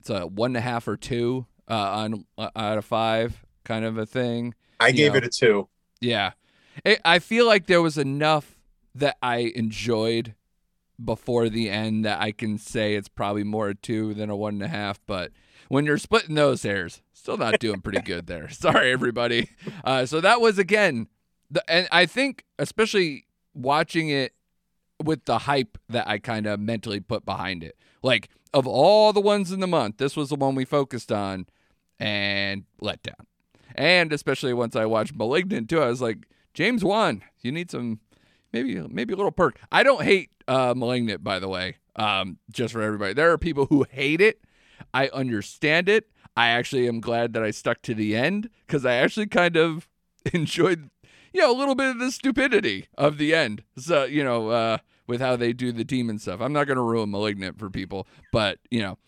[0.00, 3.84] it's a one and a half or two uh, on uh, out of five kind
[3.84, 4.54] of a thing.
[4.80, 5.18] I gave Yeah.
[5.18, 5.68] it a two.
[6.00, 6.30] Yeah.
[6.84, 8.55] It, I feel like there was enough
[8.98, 10.34] that I enjoyed
[11.02, 14.54] before the end that I can say it's probably more a two than a one
[14.54, 15.00] and a half.
[15.06, 15.32] But
[15.68, 18.48] when you're splitting those hairs, still not doing pretty good there.
[18.50, 19.50] Sorry, everybody.
[19.84, 21.08] Uh, so that was again,
[21.50, 24.32] the, and I think especially watching it
[25.02, 27.76] with the hype that I kind of mentally put behind it.
[28.02, 31.46] Like of all the ones in the month, this was the one we focused on
[31.98, 33.26] and let down.
[33.74, 38.00] And especially once I watched Malignant too, I was like, James Wan, you need some
[38.62, 39.58] maybe maybe a little perk.
[39.70, 41.76] I don't hate uh Malignant, by the way.
[41.96, 43.14] Um, just for everybody.
[43.14, 44.42] There are people who hate it.
[44.92, 46.10] I understand it.
[46.36, 49.88] I actually am glad that I stuck to the end because I actually kind of
[50.34, 50.90] enjoyed,
[51.32, 53.62] you know, a little bit of the stupidity of the end.
[53.78, 56.40] So, you know, uh, with how they do the demon stuff.
[56.40, 58.98] I'm not going to ruin Malignant for people, but, you know,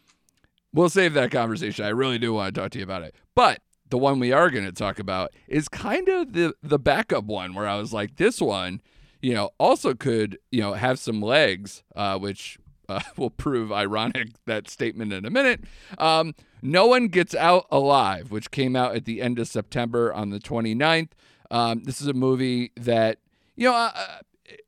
[0.73, 1.85] we'll save that conversation.
[1.85, 3.15] I really do want to talk to you about it.
[3.35, 7.25] But the one we are going to talk about is kind of the the backup
[7.25, 8.81] one where I was like, this one,
[9.21, 14.29] you know, also could, you know, have some legs, uh, which uh, will prove ironic
[14.47, 15.63] that statement in a minute.
[15.99, 20.31] Um, no one gets out alive, which came out at the end of September on
[20.31, 21.11] the 29th.
[21.51, 23.19] Um, this is a movie that,
[23.57, 23.93] you know, uh,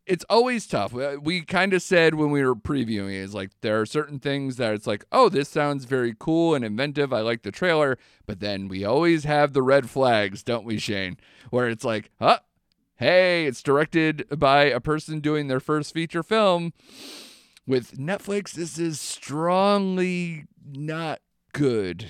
[0.06, 0.94] it's always tough.
[0.94, 4.18] Uh, We kind of said when we were previewing it, is like there are certain
[4.18, 7.12] things that it's like, oh, this sounds very cool and inventive.
[7.12, 11.16] I like the trailer, but then we always have the red flags, don't we, Shane?
[11.50, 12.40] Where it's like, huh,
[13.00, 16.72] hey, it's directed by a person doing their first feature film.
[17.66, 21.20] With Netflix, this is strongly not
[21.52, 22.06] good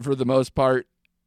[0.00, 0.86] for the most part.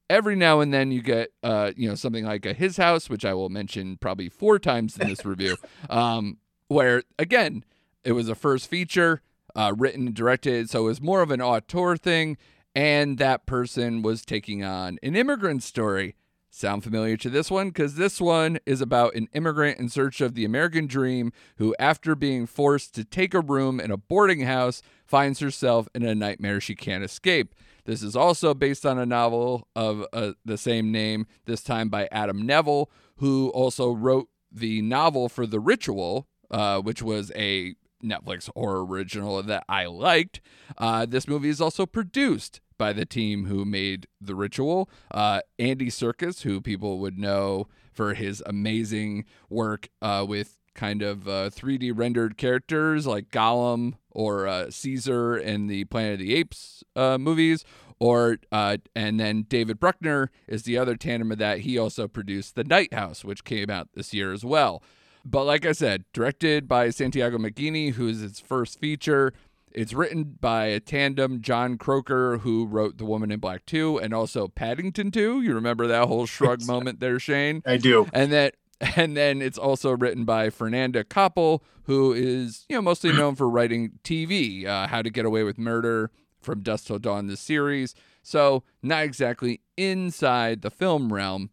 [0.09, 3.23] Every now and then you get, uh, you know, something like a His House, which
[3.23, 5.57] I will mention probably four times in this review,
[5.89, 7.63] um, where again
[8.03, 9.21] it was a first feature,
[9.55, 12.37] uh, written and directed, so it was more of an auteur thing,
[12.73, 16.15] and that person was taking on an immigrant story.
[16.49, 17.69] Sound familiar to this one?
[17.69, 22.15] Because this one is about an immigrant in search of the American dream who, after
[22.15, 26.59] being forced to take a room in a boarding house, finds herself in a nightmare
[26.61, 27.53] she can't escape.
[27.85, 32.07] This is also based on a novel of uh, the same name, this time by
[32.11, 38.49] Adam Nevill, who also wrote the novel for The Ritual, uh, which was a Netflix
[38.55, 40.41] horror original that I liked.
[40.77, 44.89] Uh, this movie is also produced by the team who made The Ritual.
[45.11, 51.27] Uh, Andy Serkis, who people would know for his amazing work uh, with kind of
[51.27, 56.83] uh, 3D rendered characters like Gollum or uh, Caesar in the Planet of the Apes
[56.95, 57.65] uh, movies,
[57.99, 61.61] or uh, and then David Bruckner is the other tandem of that.
[61.61, 64.81] He also produced The Night House, which came out this year as well.
[65.25, 69.33] But like I said, directed by Santiago Menghini, who's its first feature.
[69.71, 74.13] It's written by a tandem, Jon Croker, who wrote The Woman in Black 2 and
[74.13, 75.41] also Paddington 2.
[75.41, 77.61] You remember that whole shrug moment there, Shane?
[77.65, 78.07] I do.
[78.13, 78.55] And that
[78.95, 83.49] and then it's also written by Fernanda Coppel, who is, you know, mostly known for
[83.49, 86.11] writing TV, uh, How to Get Away with Murder,
[86.41, 87.95] from Dusk Till Dawn, the series.
[88.21, 91.49] So not exactly inside the film realm.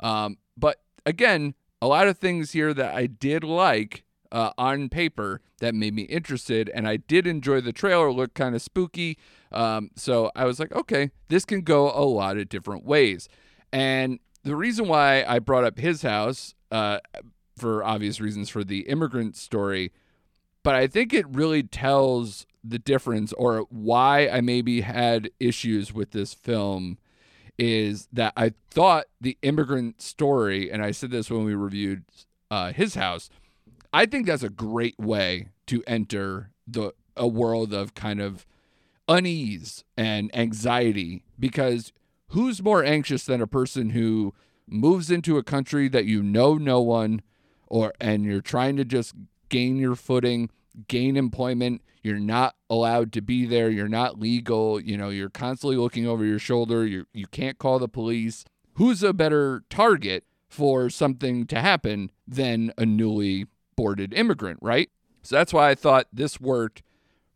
[0.00, 5.40] Um, but again, a lot of things here that I did like uh, on paper
[5.60, 8.12] that made me interested, and I did enjoy the trailer.
[8.12, 9.18] Looked kind of spooky,
[9.52, 13.28] um, so I was like, okay, this can go a lot of different ways.
[13.72, 16.98] And the reason why I brought up his house, uh,
[17.56, 19.92] for obvious reasons, for the immigrant story,
[20.62, 26.10] but I think it really tells the difference or why I maybe had issues with
[26.10, 26.98] this film
[27.58, 32.04] is that I thought the immigrant story, and I said this when we reviewed
[32.50, 33.30] uh, his house,
[33.92, 38.46] I think that's a great way to enter the a world of kind of
[39.08, 41.92] unease and anxiety because
[42.28, 44.34] who's more anxious than a person who
[44.68, 47.22] moves into a country that you know no one
[47.66, 49.14] or and you're trying to just
[49.48, 50.50] gain your footing
[50.86, 51.82] gain employment.
[52.02, 53.70] You're not allowed to be there.
[53.70, 54.80] You're not legal.
[54.80, 56.86] You know, you're constantly looking over your shoulder.
[56.86, 58.44] You you can't call the police.
[58.74, 63.46] Who's a better target for something to happen than a newly
[63.78, 64.90] boarded immigrant, right?
[65.22, 66.82] So that's why I thought this worked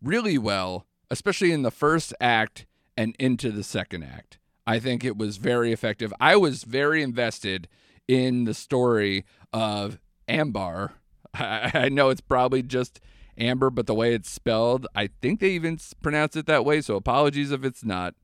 [0.03, 2.67] really well, especially in the first act
[2.97, 4.39] and into the second act.
[4.67, 6.13] I think it was very effective.
[6.21, 7.69] I was very invested
[8.09, 10.95] in the story of Ambar.
[11.33, 12.99] I, I know it's probably just
[13.39, 16.81] Amber, but the way it's spelled, I think they even pronounce it that way.
[16.81, 18.17] So apologies if it's not.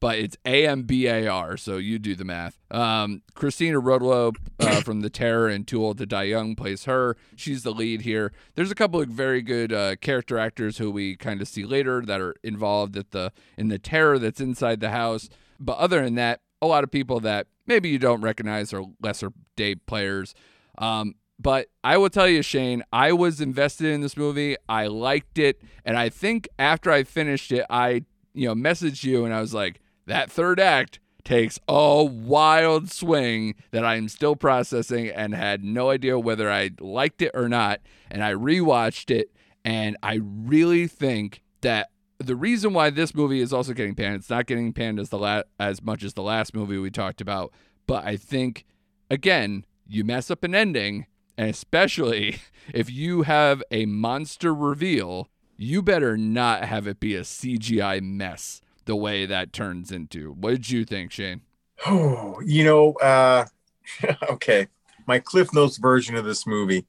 [0.00, 2.58] But it's A M B A R, so you do the math.
[2.70, 7.16] Um, Cristina Rodlo uh, from The Terror and Too Old to Die Young plays her.
[7.34, 8.32] She's the lead here.
[8.54, 12.02] There's a couple of very good uh, character actors who we kind of see later
[12.02, 15.28] that are involved at the in the terror that's inside the house.
[15.58, 19.32] But other than that, a lot of people that maybe you don't recognize are lesser
[19.56, 20.34] day players.
[20.78, 24.56] Um, but I will tell you, Shane, I was invested in this movie.
[24.68, 29.24] I liked it, and I think after I finished it, I you know messaged you
[29.24, 35.08] and I was like, that third act takes a wild swing that I'm still processing
[35.08, 37.80] and had no idea whether I liked it or not.
[38.10, 39.30] And I rewatched it,
[39.64, 44.30] and I really think that the reason why this movie is also getting panned, it's
[44.30, 47.52] not getting panned as the la- as much as the last movie we talked about,
[47.86, 48.64] but I think
[49.10, 51.06] again, you mess up an ending
[51.36, 52.40] and especially
[52.74, 58.60] if you have a monster reveal, you better not have it be a CGI mess
[58.88, 60.32] the way that turns into.
[60.32, 61.42] What did you think, Shane?
[61.86, 63.44] Oh, you know, uh,
[64.30, 64.66] okay.
[65.06, 66.84] My Cliff Notes version of this movie.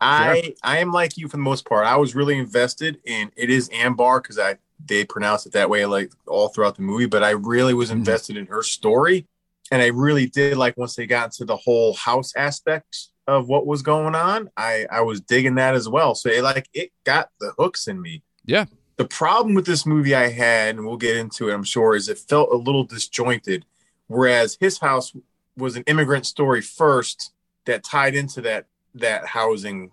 [0.00, 1.86] I I am like you for the most part.
[1.86, 5.86] I was really invested in it is Ambar because I they pronounce it that way
[5.86, 7.98] like all throughout the movie, but I really was mm-hmm.
[7.98, 8.46] invested mm-hmm.
[8.46, 9.28] in her story.
[9.70, 13.64] And I really did like once they got into the whole house aspect of what
[13.64, 16.16] was going on, I I was digging that as well.
[16.16, 18.24] So it like it got the hooks in me.
[18.44, 18.64] Yeah.
[18.96, 22.08] The problem with this movie I had, and we'll get into it, I'm sure, is
[22.08, 23.64] it felt a little disjointed.
[24.06, 25.14] Whereas his house
[25.56, 27.32] was an immigrant story first
[27.64, 29.90] that tied into that that housing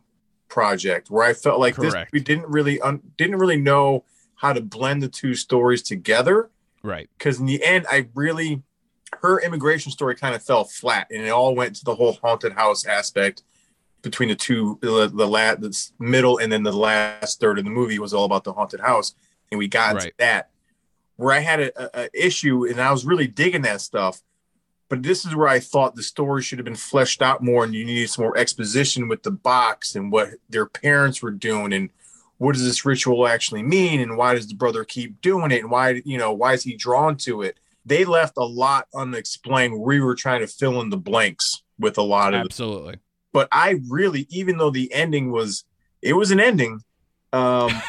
[0.50, 1.94] project, where I felt like Correct.
[1.94, 4.04] this we didn't really un, didn't really know
[4.36, 6.50] how to blend the two stories together.
[6.84, 7.10] Right.
[7.18, 8.64] Because in the end, I really
[9.22, 12.54] her immigration story kind of fell flat, and it all went to the whole haunted
[12.54, 13.44] house aspect
[14.02, 17.72] between the two, the, the last, the middle, and then the last third of the
[17.72, 19.14] movie was all about the haunted house,
[19.52, 20.14] and we got right.
[20.18, 20.50] that.
[21.18, 24.22] Where I had a, a, issue, and I was really digging that stuff,
[24.88, 27.74] but this is where I thought the story should have been fleshed out more, and
[27.74, 31.90] you needed some more exposition with the box and what their parents were doing, and
[32.38, 35.72] what does this ritual actually mean, and why does the brother keep doing it, and
[35.72, 37.60] why you know why is he drawn to it?
[37.90, 39.80] they left a lot unexplained.
[39.80, 43.00] We were trying to fill in the blanks with a lot of absolutely.
[43.32, 45.64] But I really, even though the ending was,
[46.02, 46.82] it was an ending.
[47.32, 47.72] Um,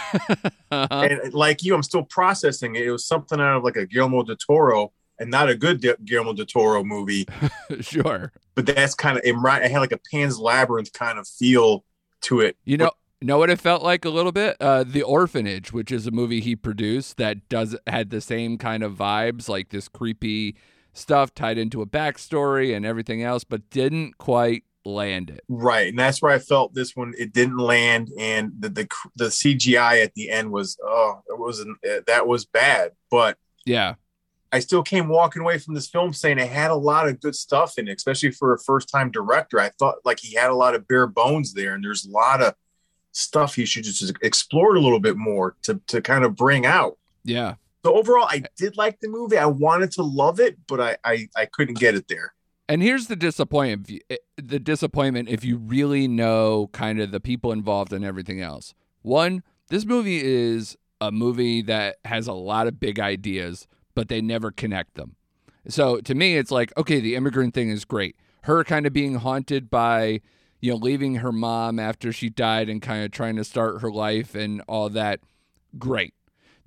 [0.70, 0.86] uh-huh.
[0.90, 2.82] and like you, I'm still processing it.
[2.82, 6.34] It was something out of like a Guillermo del Toro, and not a good Guillermo
[6.34, 7.26] del Toro movie.
[7.80, 9.34] sure, but that's kind of it.
[9.44, 11.84] I had like a Pan's Labyrinth kind of feel
[12.22, 12.56] to it.
[12.64, 12.90] You know,
[13.22, 14.56] know what it felt like a little bit?
[14.60, 18.82] Uh, the Orphanage, which is a movie he produced that does had the same kind
[18.82, 20.56] of vibes, like this creepy
[20.92, 25.42] stuff tied into a backstory and everything else, but didn't quite land it.
[25.48, 29.24] Right, and that's where I felt this one it didn't land, and the the, the
[29.26, 33.94] CGI at the end was oh it wasn't eh, that was bad, but yeah.
[34.52, 37.36] I still came walking away from this film saying it had a lot of good
[37.36, 39.60] stuff in it, especially for a first time director.
[39.60, 42.42] I thought like he had a lot of bare bones there, and there's a lot
[42.42, 42.54] of
[43.12, 46.98] stuff he should just explore a little bit more to to kind of bring out.
[47.24, 47.54] Yeah.
[47.84, 49.38] So overall, I did like the movie.
[49.38, 52.34] I wanted to love it, but I I, I couldn't get it there.
[52.70, 57.50] And here's the disappointment eh, the disappointment if you really know kind of the people
[57.50, 58.74] involved and everything else.
[59.02, 63.66] One, this movie is a movie that has a lot of big ideas,
[63.96, 65.16] but they never connect them.
[65.66, 68.14] So to me, it's like, okay, the immigrant thing is great.
[68.42, 70.20] Her kind of being haunted by,
[70.60, 73.90] you know, leaving her mom after she died and kind of trying to start her
[73.90, 75.18] life and all that,
[75.76, 76.14] great.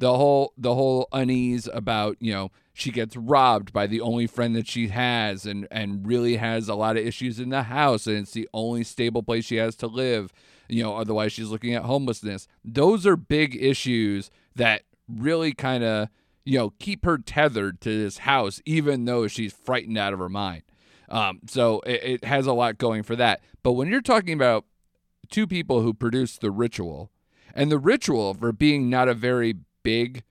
[0.04, 4.56] The whole the whole unease about, you know, she gets robbed by the only friend
[4.56, 8.18] that she has and and really has a lot of issues in the house and
[8.18, 10.34] it's the only stable place she has to live
[10.74, 12.47] you know, otherwise she's looking at homelessness.
[12.64, 16.10] Those are big issues that really kind of,
[16.45, 20.30] you know, keep her tethered to this house, even though she's frightened out of her
[20.30, 20.64] mind.
[21.10, 23.41] Um, so it, it has a lot going for that.
[23.62, 24.66] But when you're talking about
[25.30, 27.12] two people who produce The Ritual,
[27.54, 30.23] and The Ritual, for being not a very big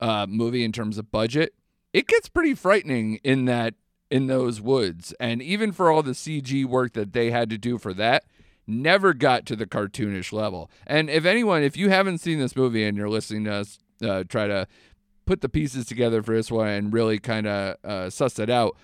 [0.00, 1.54] uh, movie in terms of budget,
[1.92, 3.74] it gets pretty frightening in that
[4.10, 5.12] in those woods.
[5.20, 8.24] And even for all the CG work that they had to do for that,
[8.66, 10.70] never got to the cartoonish level.
[10.86, 14.24] And if anyone, if you haven't seen this movie and you're listening to us uh,
[14.28, 14.66] try to
[15.26, 18.76] put the pieces together for this one and really kind of uh, suss it out,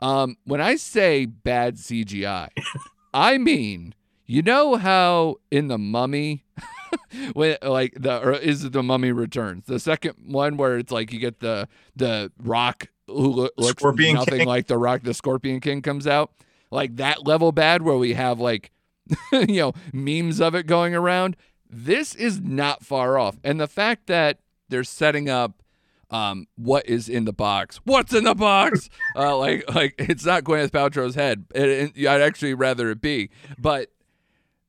[0.00, 2.48] um, when I say bad CGI,
[3.14, 3.94] I mean,
[4.28, 6.44] you know how in the Mummy.
[7.34, 11.12] when like the or is it the mummy returns the second one where it's like
[11.12, 14.48] you get the the rock who lo- looks Scorpion nothing King.
[14.48, 16.32] like the rock the scorpion king comes out
[16.70, 18.70] like that level bad where we have like
[19.32, 21.36] you know, memes of it going around.
[21.68, 23.38] This is not far off.
[23.42, 25.62] And the fact that they're setting up
[26.10, 27.80] um, what is in the box.
[27.84, 28.88] What's in the box?
[29.16, 31.44] uh, like, like it's not Gwyneth Paltrow's head.
[31.54, 33.30] It, it- I'd actually rather it be.
[33.58, 33.90] But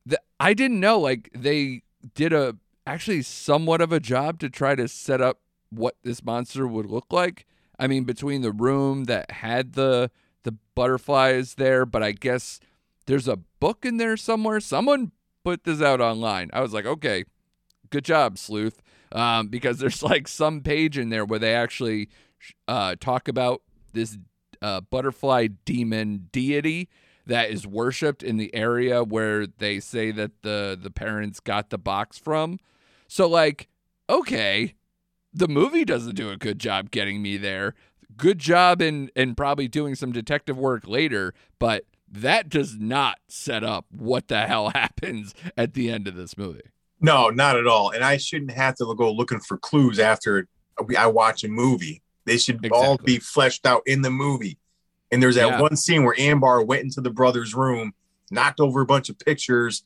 [0.09, 0.99] the, I didn't know.
[0.99, 1.83] Like, they
[2.15, 5.39] did a actually somewhat of a job to try to set up
[5.69, 7.45] what this monster would look like.
[7.77, 10.11] I mean, between the room that had the
[10.43, 12.59] the butterflies there, but I guess
[13.05, 14.59] there's a book in there somewhere.
[14.59, 15.11] Someone
[15.43, 16.49] put this out online.
[16.53, 17.25] I was like, okay,
[17.89, 18.81] good job, sleuth.
[19.11, 22.09] Um, because there's like some page in there where they actually
[22.67, 23.61] uh, talk about
[23.93, 24.17] this
[24.61, 26.89] uh, butterfly demon deity
[27.29, 31.77] that is worshipped in the area where they say that the the parents got the
[31.77, 32.59] box from.
[33.07, 33.69] So like,
[34.09, 34.73] okay,
[35.31, 37.75] the movie doesn't do a good job getting me there.
[38.17, 43.63] Good job in in probably doing some detective work later, but that does not set
[43.63, 46.71] up what the hell happens at the end of this movie.
[46.99, 47.91] No, not at all.
[47.91, 50.47] And I shouldn't have to go looking for clues after
[50.97, 52.01] I watch a movie.
[52.25, 54.57] They should all be fleshed out in the movie.
[55.11, 55.61] And there's that Yeah.
[55.61, 57.93] one scene where Ambar went into the brother's room,
[58.31, 59.83] knocked over a bunch of pictures,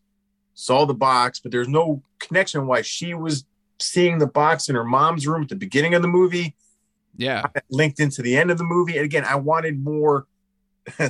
[0.53, 3.45] saw the box, but there's no connection why she was
[3.79, 6.55] seeing the box in her mom's room at the beginning of the movie,
[7.15, 7.43] Yeah.
[7.69, 8.97] linked into the end of the movie.
[8.97, 10.27] And again, I wanted more.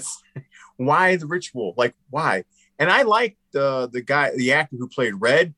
[0.77, 1.73] why the ritual?
[1.77, 2.43] Like why?
[2.79, 5.53] And I like the the guy, the actor who played Red.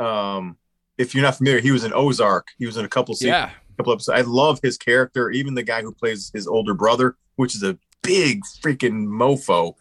[0.00, 0.56] Um,
[0.96, 2.48] if you're not familiar, he was in Ozark.
[2.58, 3.50] He was in a couple se- Yeah.
[3.76, 4.18] couple episodes.
[4.18, 5.30] I love his character.
[5.30, 9.74] Even the guy who plays his older brother, which is a big freaking mofo.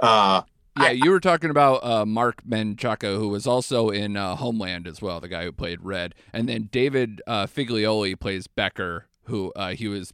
[0.00, 0.42] Uh,
[0.78, 4.86] Yeah, I- you were talking about uh, Marc Menchaca, who was also in uh, Homeland
[4.86, 9.52] as well, the guy who played Red, and then David uh, Figlioli plays Becker, who
[9.56, 10.12] uh, he was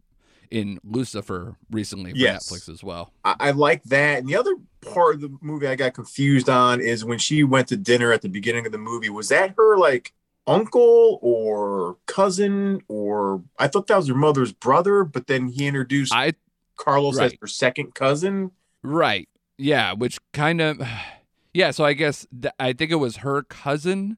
[0.50, 2.48] in Lucifer recently for Yes.
[2.50, 3.12] Netflix as well.
[3.24, 4.20] I, I like that.
[4.20, 7.68] And the other part of the movie I got confused on is when she went
[7.68, 9.08] to dinner at the beginning of the movie.
[9.10, 10.12] Was that her like
[10.46, 16.14] uncle or cousin or I thought that was her mother's brother, but then he introduced
[16.14, 16.32] I
[16.76, 18.50] Carlos as her second cousin.
[18.82, 20.80] right, yeah, which kind of,
[21.54, 21.70] yeah.
[21.70, 24.16] So I guess th- I think it was her cousin,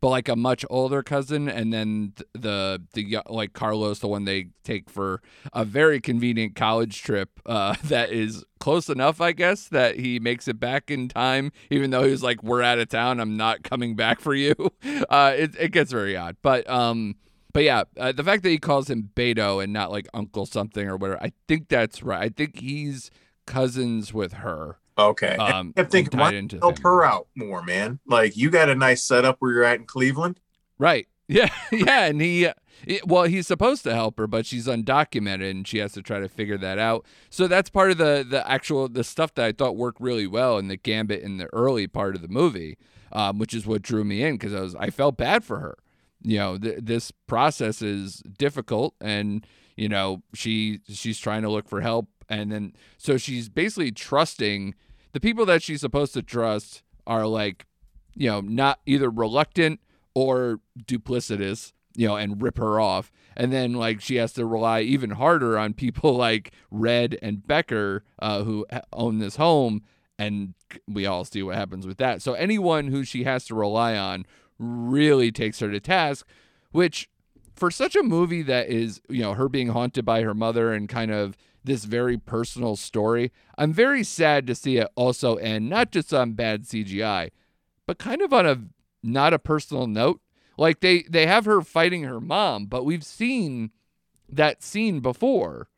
[0.00, 4.24] but like a much older cousin, and then th- the the like Carlos, the one
[4.24, 5.20] they take for
[5.52, 10.48] a very convenient college trip uh, that is close enough, I guess, that he makes
[10.48, 13.20] it back in time, even though he's like, "We're out of town.
[13.20, 14.54] I'm not coming back for you."
[15.10, 17.16] Uh, it it gets very odd, but um.
[17.52, 20.86] But yeah, uh, the fact that he calls him Beto and not like Uncle something
[20.86, 22.22] or whatever, I think that's right.
[22.22, 23.10] I think he's
[23.46, 24.78] cousins with her.
[24.98, 25.36] Okay.
[25.36, 26.82] Um, I thinking, why into help things.
[26.82, 28.00] her out more, man?
[28.06, 30.40] Like you got a nice setup where you're at in Cleveland.
[30.78, 31.08] Right.
[31.30, 31.50] Yeah.
[31.70, 32.06] Yeah.
[32.06, 32.48] And he,
[33.04, 36.28] well, he's supposed to help her, but she's undocumented and she has to try to
[36.28, 37.04] figure that out.
[37.28, 40.56] So that's part of the the actual the stuff that I thought worked really well
[40.56, 42.78] in the gambit in the early part of the movie,
[43.12, 45.76] um, which is what drew me in because I was I felt bad for her.
[46.22, 49.46] You know, th- this process is difficult, and
[49.76, 54.74] you know, she she's trying to look for help and then so she's basically trusting
[55.12, 57.66] the people that she's supposed to trust are like,
[58.14, 59.80] you know, not either reluctant
[60.14, 63.10] or duplicitous, you know, and rip her off.
[63.36, 68.04] And then like she has to rely even harder on people like Red and Becker,
[68.18, 69.82] uh, who own this home,
[70.18, 70.54] and
[70.86, 72.20] we all see what happens with that.
[72.20, 74.26] So anyone who she has to rely on
[74.58, 76.26] really takes her to task,
[76.70, 77.08] which
[77.54, 80.88] for such a movie that is, you know, her being haunted by her mother and
[80.88, 85.90] kind of this very personal story, I'm very sad to see it also end not
[85.90, 87.30] just on bad CGI,
[87.86, 88.58] but kind of on a
[89.02, 90.20] not a personal note.
[90.56, 93.70] Like they they have her fighting her mom, but we've seen
[94.28, 95.68] that scene before.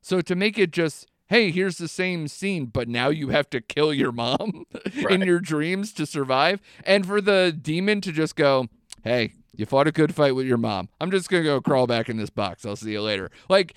[0.00, 3.60] So to make it just hey, here's the same scene, but now you have to
[3.60, 4.66] kill your mom
[5.08, 6.60] in your dreams to survive.
[6.84, 8.66] And for the demon to just go,
[9.04, 10.88] hey, you fought a good fight with your mom.
[11.00, 12.66] I'm just going to go crawl back in this box.
[12.66, 13.30] I'll see you later.
[13.48, 13.74] Like,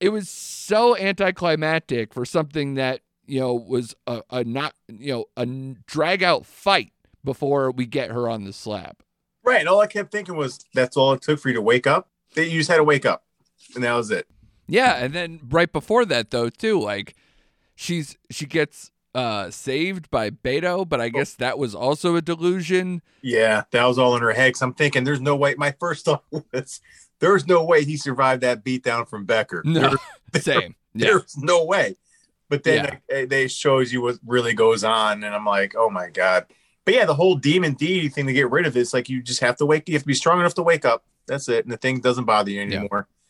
[0.00, 5.24] it was so anticlimactic for something that, you know, was a, a not, you know,
[5.36, 5.46] a
[5.86, 6.92] drag out fight
[7.24, 8.96] before we get her on the slab.
[9.44, 9.66] Right.
[9.68, 12.08] All I kept thinking was that's all it took for you to wake up.
[12.34, 13.24] That you just had to wake up,
[13.74, 14.26] and that was it.
[14.68, 17.14] Yeah, and then right before that though too, like
[17.74, 23.02] she's she gets uh saved by Beto, but I guess that was also a delusion.
[23.22, 24.52] Yeah, that was all in her head.
[24.54, 25.54] 'cause I'm thinking, there's no way.
[25.56, 26.80] My first thought was,
[27.20, 29.62] there's no way he survived that beatdown from Becker.
[29.64, 29.96] No,
[30.32, 30.74] There- same.
[30.94, 31.06] Yeah.
[31.06, 31.96] There's no way.
[32.50, 36.08] But then they, they shows you what really goes on, and I'm like, oh my
[36.10, 36.46] god.
[36.84, 39.22] But yeah, the whole demon deity thing to get rid of it, it's like you
[39.22, 39.86] just have to wake.
[39.88, 41.04] You have to be strong enough to wake up.
[41.26, 42.84] That's it, and the thing doesn't bother you Yeah.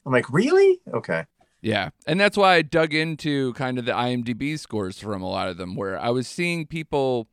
[0.09, 0.81] I'm like, really?
[0.95, 1.27] Okay.
[1.61, 1.91] Yeah.
[2.07, 5.59] And that's why I dug into kind of the IMDb scores from a lot of
[5.59, 7.29] them, where I was seeing people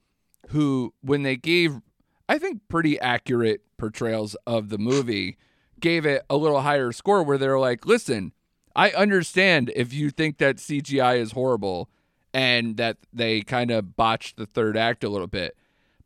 [0.50, 1.80] who, when they gave,
[2.28, 5.38] I think, pretty accurate portrayals of the movie,
[5.80, 8.34] gave it a little higher score where they're like, listen,
[8.76, 11.90] I understand if you think that CGI is horrible
[12.34, 15.56] and that they kind of botched the third act a little bit.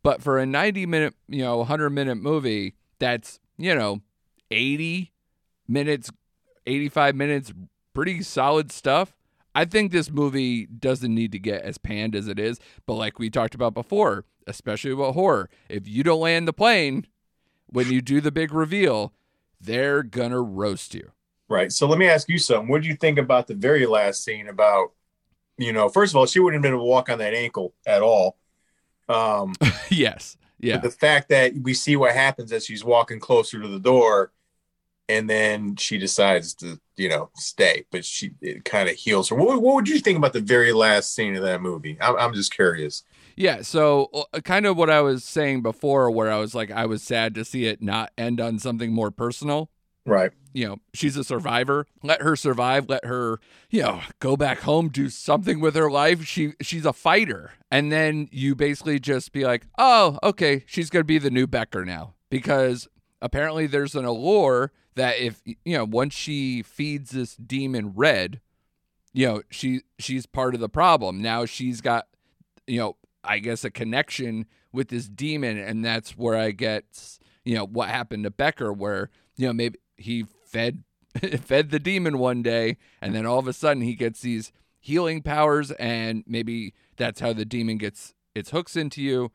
[0.04, 4.02] But for a 90 minute, you know, 100 minute movie that's, you know,
[4.52, 5.12] 80
[5.68, 6.12] minutes
[6.70, 7.54] 85 minutes,
[7.94, 9.16] pretty solid stuff.
[9.56, 13.20] I think this movie doesn't need to get as panned as it is, but like
[13.20, 17.08] we talked about before, especially about horror, if you don't land the plane
[17.66, 19.14] when you do the big reveal,
[19.60, 21.12] they're gonna roast you.
[21.50, 21.72] Right.
[21.72, 22.70] So let me ask you something.
[22.70, 24.92] What do you think about the very last scene about,
[25.58, 27.74] you know, first of all, she wouldn't have been able to walk on that ankle
[27.88, 28.38] at all.
[29.10, 29.56] Um,
[29.90, 30.38] yes.
[30.60, 30.78] Yeah.
[30.78, 34.32] the fact that we see what happens as she's walking closer to the door
[35.10, 39.36] and then she decides to, you know, stay, but she, it kind of heals her.
[39.36, 41.98] What, what would you think about the very last scene of that movie?
[42.00, 43.04] I'm, I'm just curious.
[43.36, 46.86] Yeah, so uh, kind of what I was saying before, where I was like, I
[46.86, 49.70] was sad to see it not end on something more personal.
[50.06, 50.32] Right.
[50.54, 51.86] you know, she's a survivor.
[52.02, 52.90] Let her survive.
[52.90, 53.40] Let her,
[53.70, 56.26] you know, go back home, do something with her life.
[56.26, 57.52] She she's a fighter.
[57.70, 61.46] And then you basically just be like, "Oh, okay, she's going to be the new
[61.46, 62.88] Becker now." Because
[63.22, 68.42] apparently there's an allure that if, you know, once she feeds this demon red,
[69.14, 71.22] you know, she she's part of the problem.
[71.22, 72.08] Now she's got
[72.68, 76.86] you know, I guess a connection with this demon and that's where I get
[77.44, 80.84] you know what happened to Becker where you know maybe he fed
[81.42, 85.22] fed the demon one day and then all of a sudden he gets these healing
[85.22, 89.32] powers and maybe that's how the demon gets its hooks into you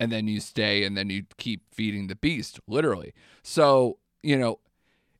[0.00, 3.12] and then you stay and then you keep feeding the beast literally.
[3.42, 4.60] So you know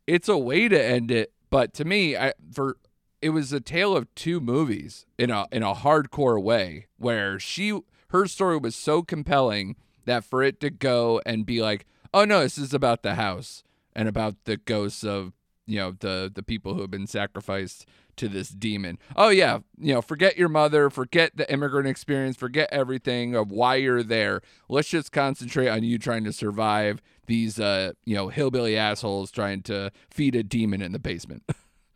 [0.06, 2.76] it's a way to end it but to me i for
[3.20, 7.80] it was a tale of two movies in a in a hardcore way where she
[8.10, 12.40] her story was so compelling that for it to go and be like oh no
[12.40, 13.62] this is about the house
[13.94, 15.32] and about the ghosts of
[15.68, 19.94] you know the the people who have been sacrificed to this demon oh yeah you
[19.94, 24.88] know forget your mother forget the immigrant experience forget everything of why you're there let's
[24.88, 29.92] just concentrate on you trying to survive these uh you know hillbilly assholes trying to
[30.10, 31.44] feed a demon in the basement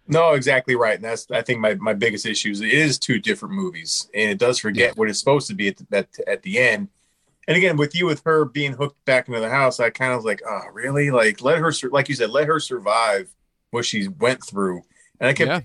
[0.09, 0.97] No, exactly right.
[0.97, 4.31] And that's, I think, my, my biggest issue is it is two different movies and
[4.33, 4.93] it does forget Yeah.
[4.97, 6.89] what it's supposed to be at the, at, at the end.
[7.47, 10.16] And again, with you, with her being hooked back into the house, I kind of
[10.18, 11.12] was like, oh, really?
[11.12, 13.33] Like, let her, sur- like you said, let her survive
[13.73, 14.83] what she went through.
[15.18, 15.61] And I kept yeah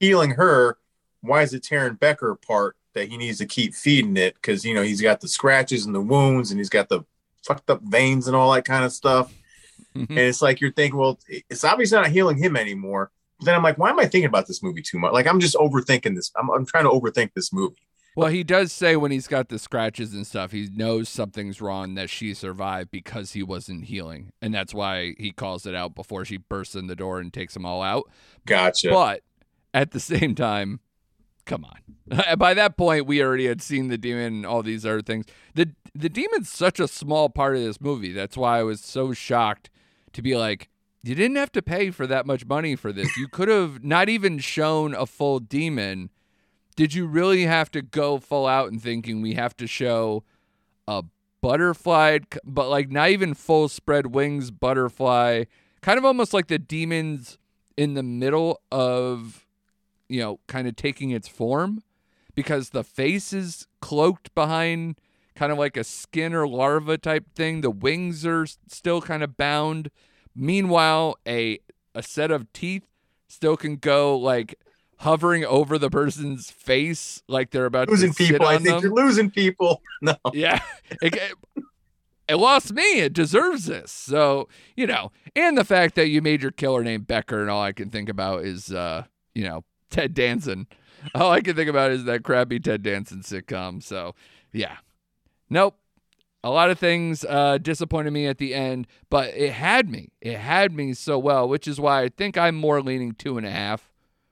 [0.00, 0.78] healing her.
[1.20, 4.34] Why is it tearing Becker part that he needs to keep feeding it?
[4.34, 7.04] Because, you know, he's got the scratches and the wounds and he's got the
[7.46, 9.32] fucked up veins and all that kind of stuff.
[9.94, 10.08] Mhm.
[10.08, 13.10] And it's like you're thinking, well, it's obviously not healing him anymore.
[13.38, 15.12] But then I'm like, why am I thinking about this movie too much?
[15.12, 16.30] Like, I'm just overthinking this.
[16.36, 17.76] I'm, I'm trying to overthink this movie.
[18.16, 21.94] Well, he does say when he's got the scratches and stuff, he knows something's wrong
[21.94, 24.32] that she survived because he wasn't healing.
[24.42, 27.54] And that's why he calls it out before she bursts in the door and takes
[27.54, 28.10] them all out.
[28.46, 28.90] Gotcha.
[28.90, 29.22] But
[29.72, 30.80] at the same time,
[31.46, 32.36] come on.
[32.38, 35.26] By that point, we already had seen the demon and all these other things.
[35.54, 38.12] The the demon's such a small part of this movie.
[38.12, 39.70] That's why I was so shocked
[40.12, 40.68] to be like,
[41.02, 43.16] you didn't have to pay for that much money for this.
[43.16, 46.10] You could have not even shown a full demon.
[46.80, 50.24] Did you really have to go full out and thinking we have to show
[50.88, 51.02] a
[51.42, 55.44] butterfly, but like not even full spread wings butterfly,
[55.82, 57.36] kind of almost like the demons
[57.76, 59.46] in the middle of,
[60.08, 61.82] you know, kind of taking its form
[62.34, 64.98] because the face is cloaked behind
[65.34, 67.60] kind of like a skin or larva type thing.
[67.60, 69.90] The wings are still kind of bound.
[70.34, 71.58] Meanwhile, a
[71.94, 72.86] a set of teeth
[73.28, 74.54] still can go like
[75.00, 78.46] hovering over the person's face like they're about losing people.
[78.46, 78.82] I think them.
[78.82, 79.82] you're losing people.
[80.02, 80.16] No.
[80.32, 80.62] Yeah.
[81.02, 81.34] It,
[82.26, 83.00] it, lost me.
[83.00, 83.92] It deserves this.
[83.92, 87.62] So, you know, and the fact that you made your killer named Becker and all
[87.62, 90.66] I can think about is uh, you know, Ted Danson.
[91.14, 93.82] All I can think about is that crappy Ted Danson sitcom.
[93.82, 94.14] So,
[94.52, 94.76] yeah.
[95.48, 95.76] Nope.
[96.42, 100.12] A lot of things uh, disappointed me at the end, but it had me.
[100.20, 103.46] It had me so well, which is why I think I'm more leaning two and
[103.46, 103.90] a half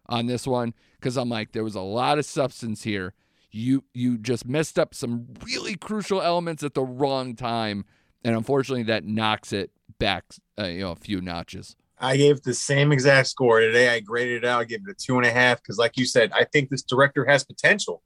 [0.09, 3.15] on this one because I'm like, there was a lot of substance here.
[3.51, 7.85] You you just messed up some really crucial elements at the wrong time,
[8.23, 10.25] and unfortunately, that knocks it back,
[10.59, 11.75] uh, you know, a few notches.
[11.99, 13.89] I gave the same exact score today.
[13.89, 14.61] I graded it out.
[14.61, 16.83] I gave it a two and a half because, like you said, I think this
[16.83, 18.03] director has potential.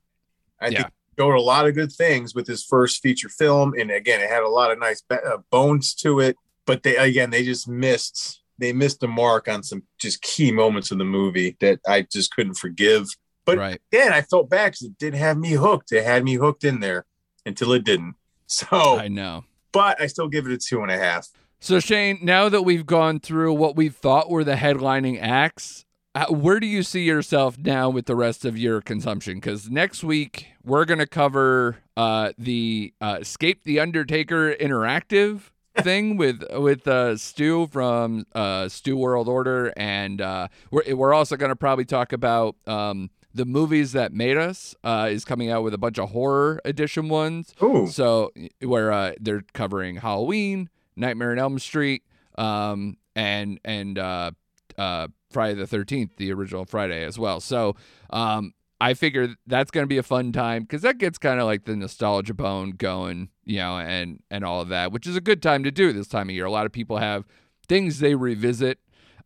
[0.61, 0.83] I Yeah.
[0.83, 4.31] think showed a lot of good things with his first feature film, and again, it
[4.31, 6.37] had a lot of nice uh, bones to it.
[6.67, 8.42] But they again, they just missed.
[8.63, 12.33] They missed the mark on some just key moments of the movie that I just
[12.35, 13.09] couldn't forgive.
[13.45, 13.81] But right.
[13.93, 15.91] again, I felt bad because it did have me hooked.
[15.91, 17.05] It had me hooked in there
[17.45, 18.15] until it didn't.
[18.47, 19.45] So, I know.
[19.73, 21.27] but I still give it a two and a half.
[21.59, 26.27] So Shane, now that we've gone through what we thought were the headlining acts, uh,
[26.27, 29.37] where do you see yourself now with the rest of your consumption?
[29.37, 36.17] Because next week we're going to cover uh, the uh, Escape the Undertaker interactive thing
[36.17, 41.51] with with uh, Stu from uh, Stu World Order, and uh, we're we're also going
[41.51, 42.57] to probably talk about.
[42.67, 46.61] Um, the movies that made us uh, is coming out with a bunch of horror
[46.67, 47.55] edition ones.
[47.63, 52.03] Ooh, So where uh, they're covering Halloween, Nightmare on Elm Street,
[52.37, 54.33] um, and and uh,
[54.77, 57.41] uh, Friday the Thirteenth, the original Friday as well.
[57.41, 57.75] So
[58.11, 61.47] um, I figure that's going to be a fun time because that gets kind of
[61.47, 65.21] like the nostalgia bone going, you know, and and all of that, which is a
[65.21, 66.45] good time to do this time of year.
[66.45, 67.25] A lot of people have
[67.69, 68.79] things they revisit,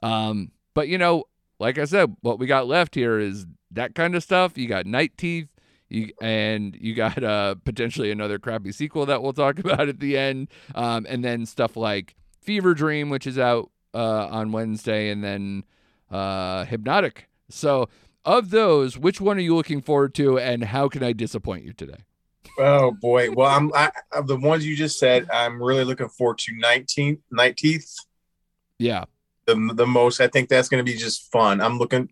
[0.02, 1.24] um, but you know,
[1.58, 4.56] like I said, what we got left here is that kind of stuff.
[4.56, 5.48] You got Night Teeth.
[5.88, 10.18] You, and you got uh, potentially another crappy sequel that we'll talk about at the
[10.18, 15.22] end, um, and then stuff like Fever Dream, which is out uh, on Wednesday, and
[15.22, 15.64] then
[16.10, 17.28] uh, Hypnotic.
[17.48, 17.88] So,
[18.24, 21.72] of those, which one are you looking forward to, and how can I disappoint you
[21.72, 22.04] today?
[22.58, 23.30] Oh boy.
[23.30, 25.28] Well, I'm I, of the ones you just said.
[25.32, 27.92] I'm really looking forward to Night Teeth, 19th.
[28.78, 29.04] Yeah,
[29.46, 30.20] The the most.
[30.20, 31.60] I think that's going to be just fun.
[31.60, 32.10] I'm looking.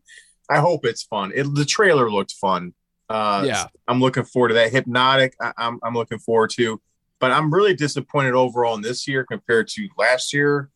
[0.51, 1.33] I hope it's fun.
[1.35, 2.75] It, the trailer looked fun.
[3.09, 3.67] Uh, Yeah.
[3.89, 4.73] I'm looking forward to that.
[4.73, 5.35] Hypnotic.
[5.41, 6.81] I, I'm I'm looking forward to.
[7.21, 10.71] But I'm really disappointed overall in this year compared to last year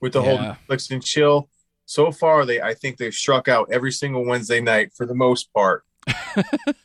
[0.00, 0.56] with the whole Yeah.
[0.68, 1.48] Netflix and chill.
[1.86, 5.52] So far, they I think they've struck out every single Wednesday night for the most
[5.54, 5.84] part.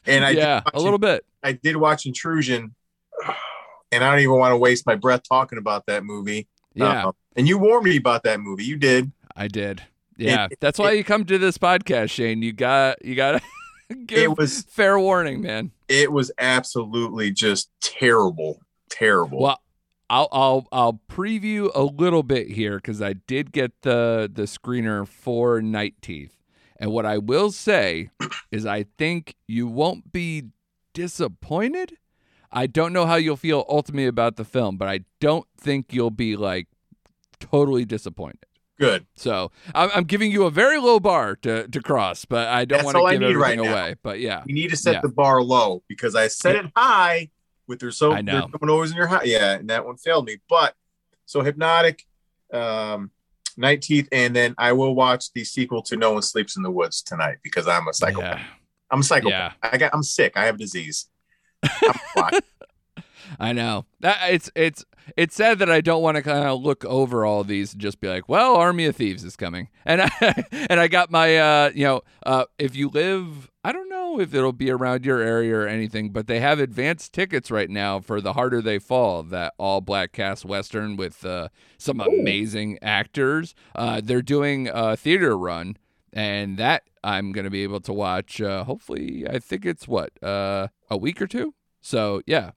[0.06, 1.26] And I yeah, watch a little bit.
[1.44, 2.76] I did watch Intrusion,
[3.92, 6.48] and I don't even want to waste my breath talking about that movie.
[6.74, 8.64] Yeah, Uh, and you warned me about that movie.
[8.64, 9.12] You did.
[9.36, 9.84] I did.
[10.18, 12.42] Yeah, It- that's why you come to this podcast, Shane.
[12.42, 13.42] You got you got
[13.90, 15.72] to give It was fair warning, man.
[15.88, 19.40] it was absolutely just terrible, terrible.
[19.42, 19.62] Well,
[20.10, 25.08] I'll I'll I'll preview a little bit here because I did get the the screener
[25.08, 26.36] for Night Teeth,
[26.80, 28.10] and what I will say
[28.52, 30.46] is I think you won't be
[30.94, 31.98] disappointed.
[32.52, 36.10] I don't know how you'll feel ultimately about the film, but I don't think you'll
[36.12, 36.68] be like
[37.40, 38.40] totally disappointed.
[38.80, 39.06] Good.
[39.16, 42.86] So I'm, I'm giving you a very low bar to, to cross, but I don't
[42.86, 43.72] want to give right everything now.
[43.72, 43.96] away.
[44.02, 45.02] But yeah, You need to set Yeah.
[45.02, 47.30] the bar low because I set it high
[47.68, 49.24] with there's so there's someone always in your high.
[49.26, 50.38] Yeah, and that one failed me.
[50.50, 50.76] But
[51.26, 52.06] so hypnotic,
[52.54, 53.12] um,
[53.60, 56.72] night teeth, and then I will watch the sequel to No One Sleeps in the
[56.72, 58.40] Woods tonight because I'm a psychopath.
[58.40, 58.46] yeah,
[58.90, 59.54] I'm a psychopath.
[59.64, 59.70] Yeah.
[59.72, 60.34] I got I'm sick.
[60.36, 61.08] I have a disease.
[63.40, 63.86] I know.
[64.00, 64.86] That it's it's
[65.18, 68.00] it's sad that I don't want to kind of look over all these and just
[68.00, 70.10] be like, well, Army of Thieves is coming, and I
[70.52, 74.34] and I got my uh you know uh if you live I don't know if
[74.34, 78.22] it'll be around your area or anything, but they have advanced tickets right now for
[78.22, 83.54] the harder they fall, that all black cast western with uh, some amazing actors.
[83.76, 85.76] Uh, they're doing a theater run
[86.14, 88.42] and that I'm gonna be able to watch.
[88.42, 91.54] Uh, hopefully, I think it's what uh, a week or two.
[91.82, 92.52] So yeah,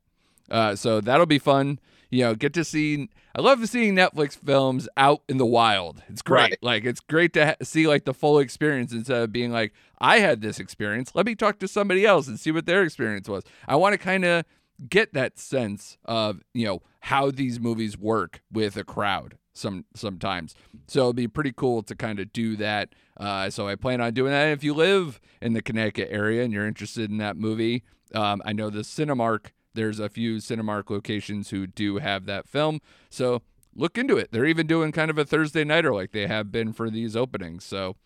[0.52, 1.80] uh, so that'll be fun.
[2.10, 3.08] You know, get to see.
[3.34, 6.02] I love seeing Netflix films out in the wild.
[6.10, 6.40] It's great.
[6.40, 6.58] Right.
[6.60, 10.18] Like it's great to ha- see like the full experience instead of being like, I
[10.18, 11.12] had this experience.
[11.14, 13.44] Let me talk to somebody else and see what their experience was.
[13.66, 14.44] I want to kind of
[14.88, 20.54] get that sense of you know how these movies work with a crowd some sometimes
[20.86, 22.88] so it'd be pretty cool to kind of do that
[23.18, 26.52] uh, so i plan on doing that if you live in the connecticut area and
[26.52, 27.84] you're interested in that movie
[28.14, 32.80] um, i know the cinemark there's a few cinemark locations who do have that film
[33.10, 33.42] so
[33.74, 36.72] look into it they're even doing kind of a thursday nighter like they have been
[36.72, 37.96] for these openings so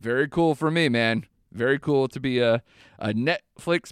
[0.00, 1.26] very cool for me man
[1.56, 2.62] very cool to be a,
[2.98, 3.38] a Netflix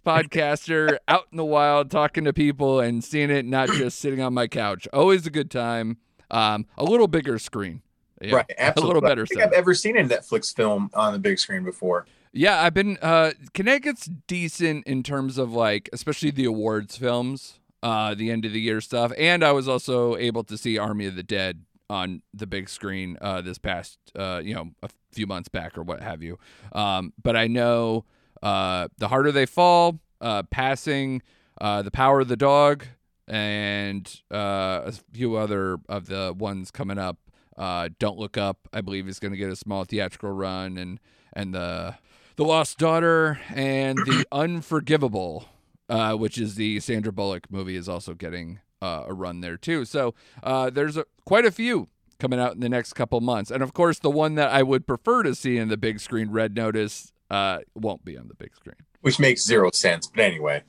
[0.06, 4.34] podcaster out in the wild talking to people and seeing it, not just sitting on
[4.34, 4.86] my couch.
[4.92, 5.98] Always a good time.
[6.30, 7.82] Um, a little bigger screen.
[8.20, 8.82] Yeah, right, absolutely.
[8.82, 9.42] A little better don't think.
[9.42, 12.06] I've ever seen a Netflix film on the big screen before.
[12.36, 18.14] Yeah, I've been uh Connecticut's decent in terms of like especially the awards films, uh
[18.14, 19.12] the end of the year stuff.
[19.16, 23.16] And I was also able to see Army of the Dead on the big screen
[23.20, 26.36] uh this past uh you know a few months back or what have you.
[26.72, 28.04] Um but I know
[28.42, 31.22] uh The Harder They Fall, uh Passing,
[31.60, 32.84] uh The Power of the Dog
[33.28, 37.18] and uh a few other of the ones coming up.
[37.56, 40.98] Uh Don't Look Up, I believe is going to get a small theatrical run and
[41.32, 41.94] and the
[42.36, 45.46] the Lost Daughter and The Unforgivable,
[45.88, 49.84] uh, which is the Sandra Bullock movie, is also getting uh, a run there too.
[49.84, 53.62] So uh, there's a, quite a few coming out in the next couple months, and
[53.62, 56.54] of course, the one that I would prefer to see in the big screen, Red
[56.54, 58.76] Notice, uh, won't be on the big screen.
[59.00, 60.06] Which makes zero sense.
[60.06, 60.62] But anyway,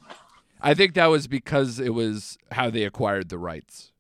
[0.62, 3.92] I think that was because it was how they acquired the rights.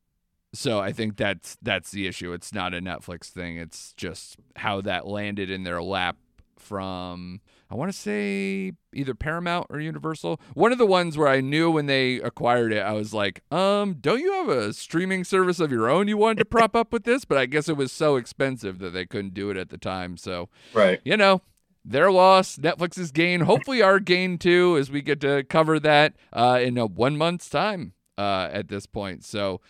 [0.54, 2.32] So I think that's that's the issue.
[2.32, 3.58] It's not a Netflix thing.
[3.58, 6.18] It's just how that landed in their lap
[6.58, 10.40] from I want to say either Paramount or Universal.
[10.54, 13.96] One of the ones where I knew when they acquired it, I was like, um,
[13.96, 17.04] don't you have a streaming service of your own you wanted to prop up with
[17.04, 17.26] this?
[17.26, 20.16] But I guess it was so expensive that they couldn't do it at the time.
[20.18, 21.02] So right.
[21.04, 21.42] you know,
[21.84, 26.60] their loss, Netflix's gain, hopefully our gain too, as we get to cover that uh,
[26.62, 29.24] in a one month's time uh, at this point.
[29.24, 29.62] So,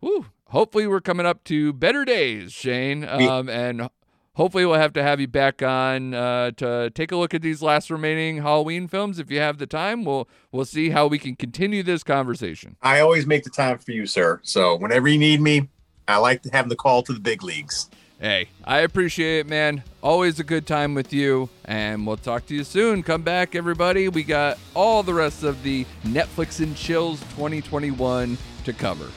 [0.00, 3.88] whew, hopefully we're coming up to better days, Shane, um, and
[4.34, 7.62] hopefully we'll have to have you back on uh, to take a look at these
[7.62, 10.04] last remaining Halloween films if you have the time.
[10.04, 12.76] We'll we'll see how we can continue this conversation.
[12.82, 14.40] I always make the time for you, sir.
[14.42, 15.68] So whenever you need me,
[16.08, 17.88] I like to have the call to the big leagues.
[18.20, 19.82] Hey, I appreciate it, man.
[20.00, 23.02] Always a good time with you, and we'll talk to you soon.
[23.02, 24.08] Come back, everybody.
[24.08, 29.10] We got all the rest of the Netflix and Chills 2021 to cover.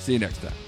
[0.00, 0.67] See you next time.